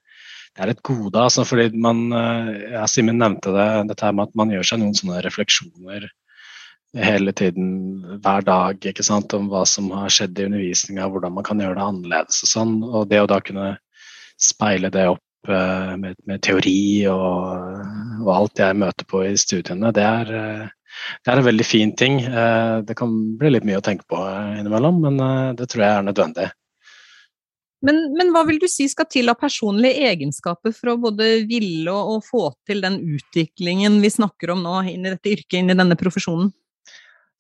det 0.56 0.64
er 0.64 0.72
et 0.72 0.84
gode. 0.88 1.20
Altså, 1.20 1.44
fordi 1.44 1.68
man, 1.76 2.06
eh, 2.16 2.52
ja, 2.78 2.86
Simen 2.88 3.20
nevnte 3.20 3.52
det, 3.52 3.68
dette 3.92 4.12
med 4.16 4.30
at 4.30 4.38
man 4.40 4.54
gjør 4.54 4.70
seg 4.70 4.80
noen 4.80 4.96
sånne 4.96 5.20
refleksjoner 5.26 6.08
hele 6.96 7.34
tiden, 7.36 7.74
hver 8.24 8.46
dag, 8.48 8.80
ikke 8.80 9.04
sant, 9.04 9.34
om 9.36 9.50
hva 9.52 9.66
som 9.68 9.90
har 9.92 10.14
skjedd 10.14 10.40
i 10.40 10.46
undervisninga, 10.48 11.10
hvordan 11.12 11.34
man 11.36 11.44
kan 11.44 11.60
gjøre 11.60 11.76
det 11.76 11.84
annerledes 11.84 12.40
og 12.46 12.52
sånn. 12.54 12.78
Og 12.88 13.10
det 13.12 13.20
å 13.20 13.28
da 13.28 13.42
kunne 13.44 13.74
speile 14.40 14.88
det 14.94 15.10
opp 15.12 15.25
med, 15.48 16.18
med, 16.26 16.42
teori 16.46 17.06
og, 17.12 17.80
og, 18.24 18.30
alt 18.36 18.62
jeg 18.64 18.78
møter 18.82 19.08
på 19.10 19.24
i 19.28 19.36
studiene, 19.40 19.94
det 19.96 20.04
er, 20.06 20.32
uh, 20.34 21.00
det 21.24 21.32
er 21.32 21.42
en 21.42 21.48
veldig 21.48 21.68
fin 21.68 21.96
ting. 21.98 22.20
Uh, 22.26 22.82
det 22.88 22.98
kan 23.00 23.14
bli 23.40 23.54
litt 23.54 23.68
mye 23.68 23.80
å 23.82 23.86
tenke 23.86 24.08
på 24.12 24.22
innimellom, 24.60 25.02
men 25.08 25.58
det 25.60 25.70
tror 25.72 25.86
jeg 25.86 25.94
er 25.94 26.08
nødvendig. 26.10 26.52
Men, 27.86 28.00
men, 28.16 28.32
hva 28.34 28.42
vil 28.48 28.58
du 28.62 28.66
si 28.72 28.88
skal 28.90 29.06
til 29.12 29.30
av 29.30 29.38
personlige 29.38 30.08
egenskaper 30.10 30.74
for 30.74 30.94
å 30.94 31.00
både 31.02 31.44
ville 31.46 31.92
og, 31.94 32.24
få 32.26 32.48
til 32.66 32.82
den 32.82 32.98
utviklingen 33.04 34.00
vi 34.02 34.14
snakker 34.14 34.56
om 34.56 34.64
nå, 34.66 34.80
inn 34.90 35.06
i 35.06 35.12
dette 35.12 35.36
yrket, 35.36 35.60
inn 35.60 35.74
i 35.74 35.78
denne 35.78 35.98
profesjonen? 36.00 36.50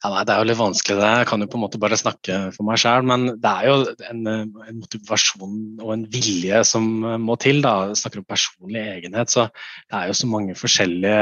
Ja, 0.03 0.11
nei, 0.11 0.23
Det 0.27 0.33
er 0.33 0.41
jo 0.41 0.47
litt 0.49 0.59
vanskelig, 0.59 0.97
det. 0.99 1.11
Jeg 1.21 1.27
kan 1.29 1.41
jo 1.41 1.47
på 1.49 1.57
en 1.57 1.63
måte 1.63 1.79
bare 1.81 1.97
snakke 1.97 2.37
for 2.53 2.67
meg 2.67 2.79
sjøl. 2.81 3.05
Men 3.09 3.27
det 3.41 3.51
er 3.51 3.67
jo 3.69 3.75
en, 4.11 4.23
en, 4.29 4.79
motivasjon 4.81 5.59
og 5.81 5.93
en 5.95 6.07
vilje 6.11 6.63
som 6.67 6.89
må 7.23 7.37
til. 7.41 7.61
da. 7.63 7.87
Jeg 7.89 8.01
snakker 8.03 8.21
om 8.21 8.27
personlig 8.29 8.83
egenhet. 8.83 9.31
Så 9.33 9.47
det 9.49 9.97
er 9.97 10.09
jo 10.11 10.17
så 10.19 10.29
mange 10.29 10.57
forskjellige 10.59 11.21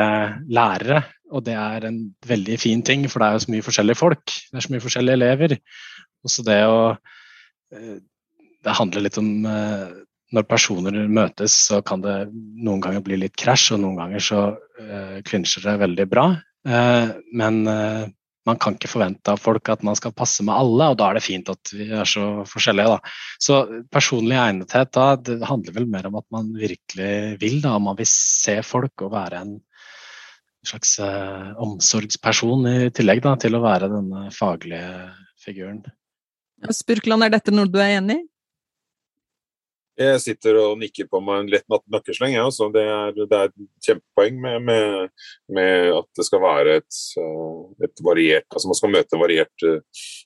lærere. 0.57 1.03
Og 1.33 1.45
det 1.45 1.55
er 1.57 1.87
en 1.87 1.99
veldig 2.27 2.57
fin 2.61 2.81
ting, 2.85 3.05
for 3.09 3.21
det 3.21 3.29
er 3.29 3.37
jo 3.37 3.43
så 3.45 3.53
mye 3.53 3.67
forskjellige 3.67 3.99
folk. 3.99 4.23
Det 4.25 4.59
er 4.59 4.65
så 4.65 4.73
mye 4.73 4.83
forskjellige 4.83 5.19
elever. 5.19 5.55
Og 6.23 6.33
så 6.33 6.45
det 6.47 6.57
å 6.67 6.79
eh, 7.73 8.01
det 8.63 8.75
handler 8.79 9.03
litt 9.03 9.19
om 9.19 9.29
eh, 9.47 9.87
når 10.33 10.47
personer 10.49 10.97
møtes, 11.11 11.55
så 11.69 11.81
kan 11.85 12.03
det 12.03 12.17
noen 12.33 12.81
ganger 12.83 13.03
bli 13.05 13.19
litt 13.21 13.35
krasj, 13.37 13.73
og 13.75 13.83
noen 13.83 13.99
ganger 13.99 14.23
så 14.23 14.43
klinsjer 15.27 15.67
det 15.67 15.73
veldig 15.83 16.05
bra. 16.09 16.23
Men 17.37 17.59
man 18.47 18.59
kan 18.59 18.75
ikke 18.75 18.91
forvente 18.91 19.33
av 19.33 19.39
folk 19.41 19.69
at 19.71 19.83
man 19.87 19.95
skal 19.95 20.13
passe 20.15 20.43
med 20.43 20.55
alle, 20.55 20.89
og 20.91 20.97
da 20.99 21.09
er 21.09 21.17
det 21.17 21.25
fint 21.25 21.51
at 21.51 21.71
vi 21.71 21.87
er 21.95 22.07
så 22.09 22.43
forskjellige. 22.49 22.95
Da. 22.97 23.13
Så 23.41 23.59
personlig 23.93 24.39
egnethet 24.39 24.91
da, 24.95 25.05
det 25.15 25.39
handler 25.47 25.77
vel 25.77 25.87
mer 25.91 26.09
om 26.09 26.17
at 26.19 26.27
man 26.33 26.51
virkelig 26.57 27.13
vil, 27.43 27.61
da, 27.63 27.77
man 27.79 27.99
vil 27.99 28.09
se 28.09 28.57
folk 28.67 29.05
og 29.05 29.13
være 29.15 29.43
en 29.45 29.55
slags 30.63 30.95
omsorgsperson 31.59 32.67
i 32.71 32.77
tillegg 32.95 33.23
da, 33.23 33.35
til 33.39 33.55
å 33.57 33.63
være 33.63 33.91
denne 33.91 34.27
faglige 34.35 34.91
figuren. 35.43 35.81
Spurkland, 36.71 37.25
er 37.25 37.33
dette 37.33 37.51
noe 37.51 37.67
du 37.67 37.81
er 37.83 37.97
enig 37.97 38.21
i? 38.21 38.27
Jeg 39.99 40.21
sitter 40.23 40.57
og 40.57 40.79
nikker 40.81 41.05
på 41.09 41.19
meg 41.21 41.43
en 41.43 41.51
lett 41.53 41.65
nakkesleng. 41.93 42.33
Ja, 42.33 42.47
det, 42.73 42.81
er, 42.81 43.11
det 43.19 43.37
er 43.37 43.51
et 43.51 43.85
kjempepoeng 43.85 44.39
med, 44.41 44.65
med, 44.65 45.11
med, 45.53 45.89
at 45.99 46.07
det 46.17 46.25
skal 46.25 46.41
være 46.41 46.79
et, 46.81 46.99
eh, 47.21 47.85
et 47.85 48.03
variert 48.05 48.47
altså 48.49 48.71
Man 48.71 48.79
skal 48.79 48.93
møte 48.95 49.17
en 49.17 49.21
variert 49.21 49.67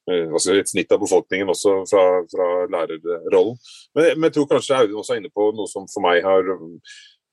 altså 0.07 0.55
et 0.55 0.71
snitt 0.71 0.93
av 0.95 1.01
befolkningen 1.03 1.51
også 1.51 1.81
fra, 1.89 2.05
fra 2.31 2.47
lærerrollen. 2.71 3.59
Men, 3.97 4.09
men, 4.15 4.29
jeg 4.29 4.37
tror 4.37 4.49
kanskje 4.55 4.79
Audun 4.79 5.01
også 5.03 5.17
er 5.17 5.21
inne 5.21 5.35
på 5.35 5.51
noe 5.57 5.67
som 5.71 5.87
for 5.91 6.05
meg 6.05 6.23
har 6.23 6.47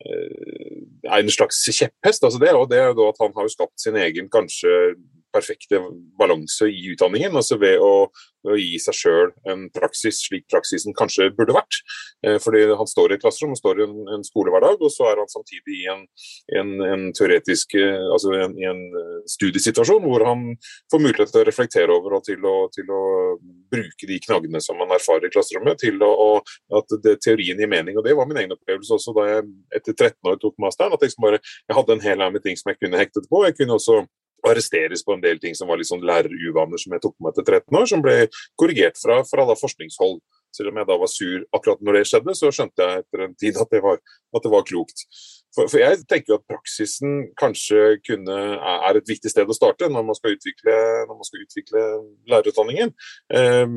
er 0.05 1.21
en 1.21 1.31
slags 1.33 1.63
kjepphest. 1.71 2.25
altså 2.27 2.41
det, 2.43 2.51
og 2.53 2.67
det 2.69 2.81
er 2.83 2.91
jo 2.91 3.07
at 3.09 3.21
Han 3.23 3.33
har 3.37 3.49
skapt 3.49 3.79
sin 3.81 3.97
egen 3.97 4.27
kanskje 4.29 4.97
perfekte 5.35 5.81
balanse 6.19 6.69
i 6.71 6.87
utdanningen. 6.93 7.35
altså 7.37 7.59
Ved 7.61 7.83
å, 7.83 8.09
å 8.45 8.57
gi 8.59 8.79
seg 8.83 8.97
sjøl 8.99 9.33
en 9.51 9.67
praksis 9.75 10.23
slik 10.27 10.47
praksisen 10.53 10.95
kanskje 10.97 11.31
burde 11.37 11.57
vært. 11.57 11.81
Eh, 12.27 12.39
fordi 12.43 12.65
Han 12.75 12.91
står 12.91 13.13
i 13.13 13.17
et 13.17 13.25
klasserom, 13.25 13.55
og 13.55 13.61
står 13.61 13.81
i 13.81 13.87
en, 13.87 13.97
en 14.17 14.25
skolehverdag, 14.27 14.81
og 14.81 14.93
så 14.93 15.09
er 15.11 15.23
han 15.23 15.31
samtidig 15.31 15.81
i 15.83 15.89
en, 15.93 16.05
en, 16.61 16.73
en 16.89 17.07
teoretisk 17.17 17.77
eh, 17.81 18.07
altså 18.15 18.35
en, 18.39 18.57
eh, 19.01 19.13
studiesituasjon 19.31 20.05
hvor 20.05 20.27
han 20.29 20.47
får 20.93 21.03
mulighet 21.03 21.33
til 21.33 21.43
å 21.43 21.47
reflektere 21.49 21.95
over 21.95 22.19
og 22.19 22.27
til 22.27 22.45
å, 22.49 22.55
til 22.75 22.91
å 22.93 23.03
bruke 23.73 24.09
de 24.09 24.19
knaggene 24.27 24.61
som 24.65 24.79
man 24.81 24.93
erfarer 24.95 25.29
i 25.29 25.35
klasserommet, 25.35 25.81
til 25.81 26.03
å, 26.05 26.41
at 26.79 26.99
det, 27.05 27.19
teorien 27.25 27.61
gir 27.61 27.71
mening. 27.71 27.99
og 27.99 28.07
Det 28.07 28.17
var 28.17 28.29
min 28.29 28.43
egen 28.43 28.57
opplevelse 28.57 28.99
også 28.99 29.17
da 29.17 29.29
jeg 29.31 29.49
etter 29.81 29.97
13 29.97 30.33
år 30.33 30.41
tok 30.43 30.59
masteren. 30.63 30.95
at 30.95 31.03
Jeg, 31.03 31.17
bare, 31.21 31.41
jeg 31.69 31.79
hadde 31.79 31.97
en 31.97 32.05
hel 32.05 32.25
haug 32.25 32.37
med 32.37 32.45
ting 32.45 32.59
som 32.61 32.73
jeg 32.73 32.81
kunne 32.83 33.01
hektet 33.01 33.29
på. 33.31 33.45
Jeg 33.47 33.57
kunne 33.59 33.79
også 33.79 34.05
arresteres 34.51 35.05
på 35.05 35.17
en 35.17 35.25
del 35.25 35.41
ting 35.43 35.57
som 35.57 35.71
var 35.71 35.81
litt 35.81 35.91
sånn 35.91 36.05
læreruvaner 36.05 36.81
som 36.81 36.95
jeg 36.95 37.05
tok 37.05 37.17
med 37.19 37.33
etter 37.33 37.61
13 37.61 37.81
år, 37.81 37.87
som 37.91 38.05
ble 38.05 38.17
korrigert 38.61 39.01
fra, 39.01 39.21
fra 39.29 39.47
forskningshold. 39.61 40.19
Selv 40.55 40.71
om 40.71 40.79
jeg 40.79 40.87
da 40.87 40.99
var 41.01 41.11
sur 41.11 41.47
akkurat 41.57 41.81
når 41.83 41.99
det 41.99 42.05
skjedde, 42.11 42.35
så 42.39 42.53
skjønte 42.55 42.87
jeg 42.87 43.03
etter 43.03 43.25
en 43.25 43.35
tid 43.41 43.57
at 43.59 43.73
det 43.75 43.81
var, 43.83 43.99
at 44.37 44.45
det 44.45 44.53
var 44.53 44.67
klokt. 44.69 45.07
For, 45.55 45.69
for, 45.71 45.79
jeg 45.79 46.03
tenker 46.11 46.35
jo 46.35 46.39
at 46.41 46.47
praksisen 46.51 47.29
kanskje 47.39 47.99
kunne, 48.03 48.39
er 48.59 48.99
et 48.99 49.11
viktig 49.11 49.31
sted 49.31 49.51
å 49.51 49.57
starte 49.57 49.87
når 49.91 50.07
man 50.09 50.19
skal 50.19 50.35
utvikle, 50.35 50.75
man 51.11 51.27
skal 51.27 51.45
utvikle 51.45 51.85
lærerutdanningen. 52.31 52.91
Um, 53.31 53.77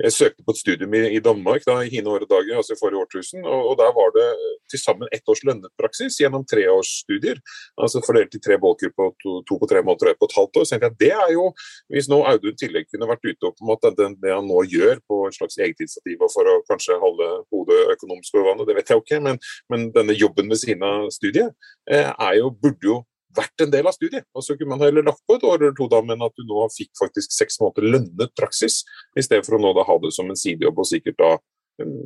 jeg 0.00 0.16
søkte 0.16 0.42
på 0.44 0.54
et 0.54 0.60
studium 0.60 0.96
i, 0.98 1.04
i 1.14 1.22
Danmark 1.22 1.66
da, 1.68 1.78
i 1.84 1.92
hine 1.92 2.10
åre 2.10 2.26
dager, 2.30 2.58
altså 2.58 2.74
i 2.74 2.80
forrige 2.80 3.04
årtusen, 3.06 3.46
og, 3.46 3.70
og 3.70 3.78
der 3.78 3.94
var 3.94 4.10
det 4.16 4.26
til 4.70 4.82
sammen 4.82 5.10
ett 5.14 5.28
års 5.30 5.44
lønnet 5.46 5.70
praksis 5.78 6.18
gjennom 6.20 6.44
treårsstudier. 6.50 7.38
Altså 7.80 8.02
fordelt 8.04 8.34
i 8.34 8.42
tre 8.42 8.58
bolker 8.60 8.90
på 8.96 9.10
to, 9.22 9.36
to 9.46 9.58
på 9.60 9.70
tre 9.70 9.84
måneder 9.84 10.10
og 10.10 10.14
ett 10.14 10.22
på 10.22 10.30
et 10.30 10.36
halvt 10.38 10.60
år. 10.60 10.66
Så 10.66 10.78
jeg, 10.78 10.92
det 11.00 11.12
er 11.14 11.32
jo, 11.36 11.50
Hvis 11.92 12.08
nå 12.10 12.20
Audun 12.26 12.54
i 12.54 12.58
tillegg 12.58 12.88
kunne 12.90 13.08
vært 13.08 13.26
ute 13.26 13.50
på 13.54 13.64
en 13.64 13.70
måte 13.70 13.92
det, 13.94 14.08
det 14.22 14.32
han 14.32 14.46
nå 14.48 14.64
gjør 14.70 14.98
på 15.06 15.20
et 15.28 15.36
slags 15.36 15.58
eget 15.60 15.80
initiativ 15.84 16.22
for 16.32 16.48
å 16.48 16.56
kanskje 16.68 16.96
holde 17.02 17.28
hodet 17.52 17.80
økonomisk 17.94 18.38
over 18.38 18.50
vannet, 18.50 18.68
det 18.68 18.76
vet 18.78 18.90
jeg 18.90 19.02
ikke, 19.02 19.20
men 19.70 19.86
denne 19.94 20.16
jobben 20.16 20.50
ved 20.50 20.60
siden 20.60 20.84
av 20.86 21.03
studiet, 21.12 21.52
eh, 21.90 22.08
er 22.08 22.38
jo, 22.38 22.50
burde 22.50 22.88
jo 22.88 23.00
vært 23.34 23.64
en 23.64 23.72
del 23.72 23.88
av 23.88 23.96
studiet. 23.96 24.26
Og 24.34 24.44
så 24.46 24.56
kunne 24.56 24.76
man 24.76 24.84
heller 24.84 25.06
lagt 25.06 25.24
på 25.26 25.36
et 25.38 25.46
år 25.46 25.58
eller 25.60 25.74
to 25.76 25.88
da, 25.90 26.00
men 26.06 26.22
at 26.24 26.34
du 26.38 26.46
nå 26.48 26.68
fikk 26.74 26.92
faktisk 27.00 27.34
seks 27.34 27.58
måneder 27.62 27.90
lønnet 27.96 28.34
praksis, 28.38 28.82
i 29.18 29.24
stedet 29.24 29.46
for 29.46 29.58
å 29.58 29.62
nå 29.62 29.74
da 29.76 29.86
ha 29.88 29.98
det 30.02 30.12
som 30.14 30.30
en 30.30 30.38
sidejobb 30.38 30.78
og 30.78 30.88
sikkert 30.88 31.18
da 31.20 31.32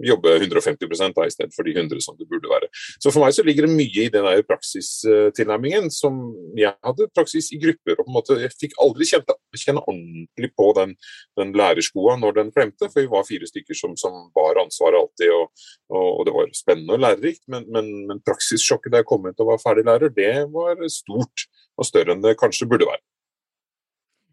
jobbe 0.04 0.32
150 0.38 1.12
da, 1.14 1.26
i 1.26 1.32
stedet 1.32 1.54
for 1.54 1.66
de 1.66 1.74
100 1.74 2.00
som 2.04 2.16
det 2.18 2.28
burde 2.28 2.48
være. 2.48 2.68
Så 3.02 3.12
For 3.12 3.22
meg 3.22 3.34
så 3.36 3.44
ligger 3.46 3.66
det 3.66 3.76
mye 3.76 4.06
i 4.06 4.12
den 4.12 4.24
der 4.24 4.44
praksistilnærmingen. 4.46 5.90
som 5.90 6.34
Jeg 6.56 6.74
hadde 6.84 7.08
praksis 7.14 7.52
i 7.52 7.60
grupper. 7.60 7.98
og 7.98 8.06
på 8.06 8.10
en 8.10 8.16
måte 8.16 8.40
Jeg 8.40 8.54
fikk 8.60 8.78
aldri 8.80 9.04
kjente, 9.04 9.34
kjenne 9.56 9.84
ordentlig 9.84 10.50
på 10.56 10.72
den, 10.78 10.96
den 11.38 11.52
lærerskoa 11.52 12.16
når 12.18 12.32
den 12.40 12.52
klemte, 12.52 12.88
for 12.88 13.00
vi 13.00 13.12
var 13.12 13.28
fire 13.28 13.46
stykker 13.46 13.74
som, 13.74 13.96
som 13.96 14.30
bar 14.34 14.60
ansvaret 14.62 15.00
alltid. 15.00 15.30
Og, 15.32 15.52
og, 15.90 16.08
og, 16.20 16.24
det 16.26 16.34
var 16.34 16.50
spennende 16.54 16.96
og 16.96 17.04
lærerikt, 17.04 17.44
men, 17.48 17.68
men, 17.72 17.92
men 18.08 18.24
praksissjokket 18.24 18.92
da 18.92 19.02
jeg 19.02 19.10
kom 19.10 19.26
ut 19.26 19.40
og 19.40 19.52
var 19.52 19.62
ferdig 19.62 19.84
lærer, 19.84 20.12
det 20.14 20.48
var 20.52 20.80
stort 20.88 21.48
og 21.78 21.86
større 21.86 22.14
enn 22.14 22.24
det 22.24 22.38
kanskje 22.40 22.68
burde 22.68 22.88
være. 22.88 23.02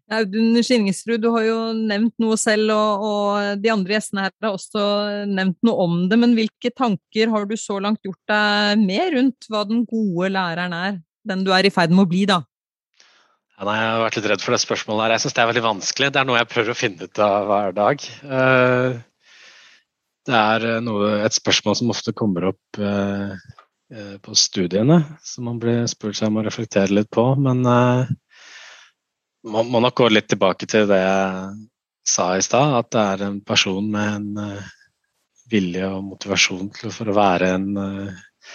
Audun 0.06 0.54
Skinningsrud, 0.62 1.18
du 1.18 1.32
har 1.34 1.42
jo 1.48 1.56
nevnt 1.74 2.14
noe 2.22 2.36
selv, 2.38 2.70
og, 2.70 3.06
og, 3.06 3.62
de 3.62 3.70
andre 3.72 3.96
gjestene 3.96 4.26
her 4.28 4.34
har 4.44 4.54
også 4.54 4.82
nevnt 5.26 5.58
noe 5.66 5.86
om 5.86 5.96
det. 6.10 6.18
Men 6.22 6.36
hvilke 6.38 6.70
tanker 6.70 7.32
har 7.32 7.48
du 7.50 7.56
så 7.58 7.80
langt 7.82 8.04
gjort 8.06 8.30
deg 8.30 8.84
med 8.84 9.16
rundt 9.16 9.48
hva 9.50 9.64
den 9.66 9.82
gode 9.88 10.30
læreren 10.36 10.76
er? 10.76 11.00
Den 11.26 11.42
du 11.42 11.50
er 11.50 11.66
i 11.66 11.72
ferd 11.74 11.90
med 11.90 12.06
å 12.06 12.10
bli, 12.12 12.22
da? 12.30 12.44
Ja, 13.56 13.64
nei, 13.64 13.74
jeg 13.80 13.90
har 13.90 14.02
vært 14.04 14.16
litt 14.18 14.26
redd 14.30 14.42
for 14.44 14.54
det 14.54 14.62
spørsmålet 14.62 15.02
her. 15.02 15.12
Jeg 15.16 15.24
syns 15.24 15.34
det 15.34 15.42
er 15.42 15.50
veldig 15.50 15.64
vanskelig. 15.64 16.08
Det 16.12 16.20
er 16.20 16.28
noe 16.28 16.38
jeg 16.38 16.50
prøver 16.52 16.72
å 16.72 16.78
finne 16.78 17.08
ut 17.08 17.20
av 17.24 17.50
hver 17.50 17.76
dag. 17.78 18.08
Eh, 18.38 18.98
det 20.28 20.40
er 20.42 20.66
eh, 20.70 20.82
noe, 20.84 21.12
et 21.24 21.38
spørsmål 21.38 21.78
som 21.80 21.92
ofte 21.94 22.14
kommer 22.14 22.50
opp 22.52 22.78
eh, 22.78 23.46
på 24.22 24.36
studiene, 24.36 25.00
som 25.24 25.48
man 25.48 25.58
blir 25.62 25.86
spurt 25.88 26.18
seg 26.18 26.28
om 26.28 26.42
å 26.42 26.44
reflektere 26.44 26.92
litt 26.94 27.08
på. 27.14 27.24
Men 27.40 27.64
må, 29.46 29.62
må 29.66 29.80
nok 29.82 30.02
gå 30.02 30.08
litt 30.12 30.28
tilbake 30.30 30.68
til 30.70 30.86
det 30.90 31.00
jeg 31.00 31.66
sa 32.06 32.30
i 32.36 32.44
stad, 32.44 32.74
at 32.80 32.90
det 32.94 33.02
er 33.02 33.26
en 33.26 33.40
person 33.46 33.90
med 33.92 34.14
en 34.20 34.56
uh, 34.56 34.72
vilje 35.50 35.90
og 35.90 36.04
motivasjon 36.12 36.70
for 36.94 37.10
å 37.10 37.16
være 37.16 37.52
en, 37.56 37.68
uh, 37.76 38.48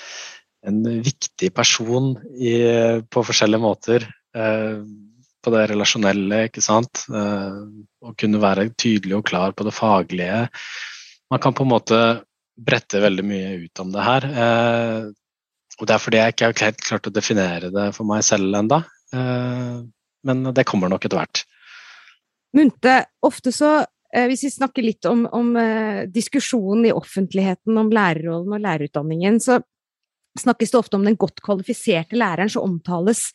en 0.68 0.82
viktig 1.04 1.52
person 1.56 2.14
i, 2.36 2.56
på 3.12 3.24
forskjellige 3.28 3.64
måter. 3.64 4.08
Uh, 4.36 4.84
på 5.42 5.50
det 5.50 5.64
relasjonelle, 5.72 6.44
ikke 6.46 6.62
sant. 6.62 7.00
Å 7.10 8.12
kunne 8.22 8.42
være 8.44 8.68
tydelig 8.78 9.16
og 9.18 9.24
klar 9.26 9.56
på 9.58 9.66
det 9.66 9.72
faglige. 9.74 10.44
Man 11.34 11.42
kan 11.42 11.56
på 11.58 11.66
en 11.66 11.72
måte 11.72 11.98
brette 12.62 13.02
veldig 13.02 13.26
mye 13.26 13.56
ut 13.64 13.82
om 13.82 13.90
det 13.90 14.04
her. 14.06 14.28
og 15.80 15.82
Det 15.90 15.96
er 15.96 16.04
fordi 16.04 16.20
jeg 16.22 16.36
ikke 16.36 16.52
har 16.52 16.78
klart 16.78 17.10
å 17.10 17.16
definere 17.16 17.72
det 17.74 17.88
for 17.98 18.06
meg 18.12 18.22
selv 18.28 18.54
enda. 18.60 18.84
Men 20.28 20.44
det 20.54 20.68
kommer 20.70 20.92
nok 20.92 21.06
etter 21.08 21.22
hvert. 21.22 21.44
Munte, 22.58 22.98
ofte 23.24 23.54
så 23.56 23.80
hvis 24.12 24.44
vi 24.44 24.50
snakker 24.52 24.84
litt 24.84 25.08
om, 25.08 25.24
om 25.32 25.54
diskusjonen 26.12 26.90
i 26.90 26.92
offentligheten 26.92 27.78
om 27.80 27.92
lærerrollen 27.96 28.58
og 28.58 28.60
lærerutdanningen, 28.66 29.38
så 29.40 29.62
snakkes 30.40 30.74
det 30.74 30.80
ofte 30.80 31.00
om 31.00 31.06
den 31.08 31.16
godt 31.20 31.40
kvalifiserte 31.44 32.20
læreren, 32.20 32.52
så 32.52 32.64
omtales 32.64 33.30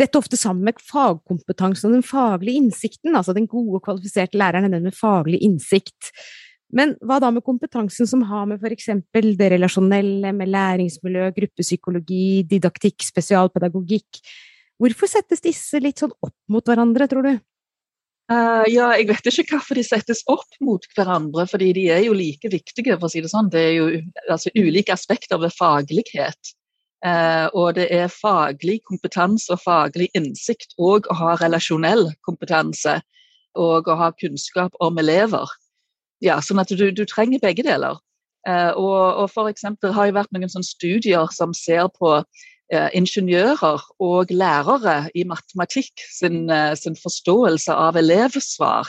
dette 0.00 0.18
ofte 0.18 0.38
sammen 0.40 0.66
med 0.66 0.80
fagkompetansen 0.82 1.90
og 1.90 1.98
den 1.98 2.06
faglige 2.06 2.62
innsikten, 2.62 3.14
altså 3.14 3.34
den 3.36 3.46
gode, 3.50 3.82
kvalifiserte 3.84 4.40
læreren 4.40 4.66
er 4.66 4.74
den 4.74 4.88
med 4.88 4.96
faglig 4.96 5.42
innsikt. 5.46 6.10
Men 6.74 6.96
hva 7.04 7.20
da 7.22 7.30
med 7.30 7.44
kompetansen 7.46 8.08
som 8.10 8.24
har 8.26 8.48
med 8.50 8.64
f.eks. 8.64 8.88
det 9.12 9.52
relasjonelle, 9.52 10.32
med 10.34 10.50
læringsmiljø, 10.50 11.28
gruppepsykologi, 11.36 12.42
didaktikk, 12.50 13.04
spesialpedagogikk 13.06 14.24
Hvorfor 14.82 15.10
settes 15.10 15.42
disse 15.44 15.78
litt 15.82 16.02
sånn 16.02 16.14
opp 16.24 16.36
mot 16.50 16.66
hverandre, 16.66 17.06
tror 17.10 17.26
du? 17.26 17.34
Uh, 18.32 18.64
ja, 18.72 18.88
jeg 18.96 19.10
vet 19.10 19.26
ikke 19.28 19.58
hvorfor 19.58 19.76
de 19.76 19.84
settes 19.84 20.22
opp 20.32 20.58
mot 20.64 20.84
hverandre, 20.96 21.44
fordi 21.50 21.74
de 21.76 21.88
er 21.92 22.06
jo 22.06 22.14
like 22.16 22.48
viktige, 22.48 22.96
for 22.96 23.06
å 23.06 23.12
si 23.12 23.20
det 23.20 23.30
sånn. 23.30 23.50
Det 23.52 23.60
er 23.60 23.74
jo 23.76 23.88
altså, 24.32 24.52
ulike 24.56 24.94
aspekter 24.96 25.40
ved 25.42 25.52
faglighet. 25.54 26.54
Uh, 27.04 27.52
og 27.52 27.74
det 27.76 27.90
er 27.92 28.08
faglig 28.08 28.78
kompetanse 28.88 29.52
og 29.52 29.60
faglig 29.60 30.08
innsikt 30.16 30.72
og 30.80 31.04
å 31.12 31.18
ha 31.18 31.34
relasjonell 31.36 32.06
kompetanse 32.24 32.94
og 33.60 33.90
å 33.92 33.98
ha 34.00 34.08
kunnskap 34.16 34.72
om 34.80 34.96
elever. 35.02 35.52
Ja, 36.24 36.38
sånn 36.40 36.62
at 36.62 36.72
du, 36.72 36.88
du 36.96 37.04
trenger 37.04 37.42
begge 37.44 37.66
deler. 37.66 38.00
Uh, 38.48 38.72
og, 38.80 39.28
og 39.36 39.50
eksempel 39.50 39.92
har 39.92 40.08
det 40.08 40.16
vært 40.16 40.32
noen 40.32 40.64
studier 40.64 41.28
som 41.32 41.52
ser 41.56 41.92
på 41.92 42.16
ingeniører 42.72 43.82
og 44.00 44.30
lærere 44.32 45.10
i 45.14 45.26
matematikk 45.28 46.00
sin, 46.08 46.48
sin 46.80 46.96
forståelse 46.96 47.74
av 47.76 47.98
elevsvar. 48.00 48.88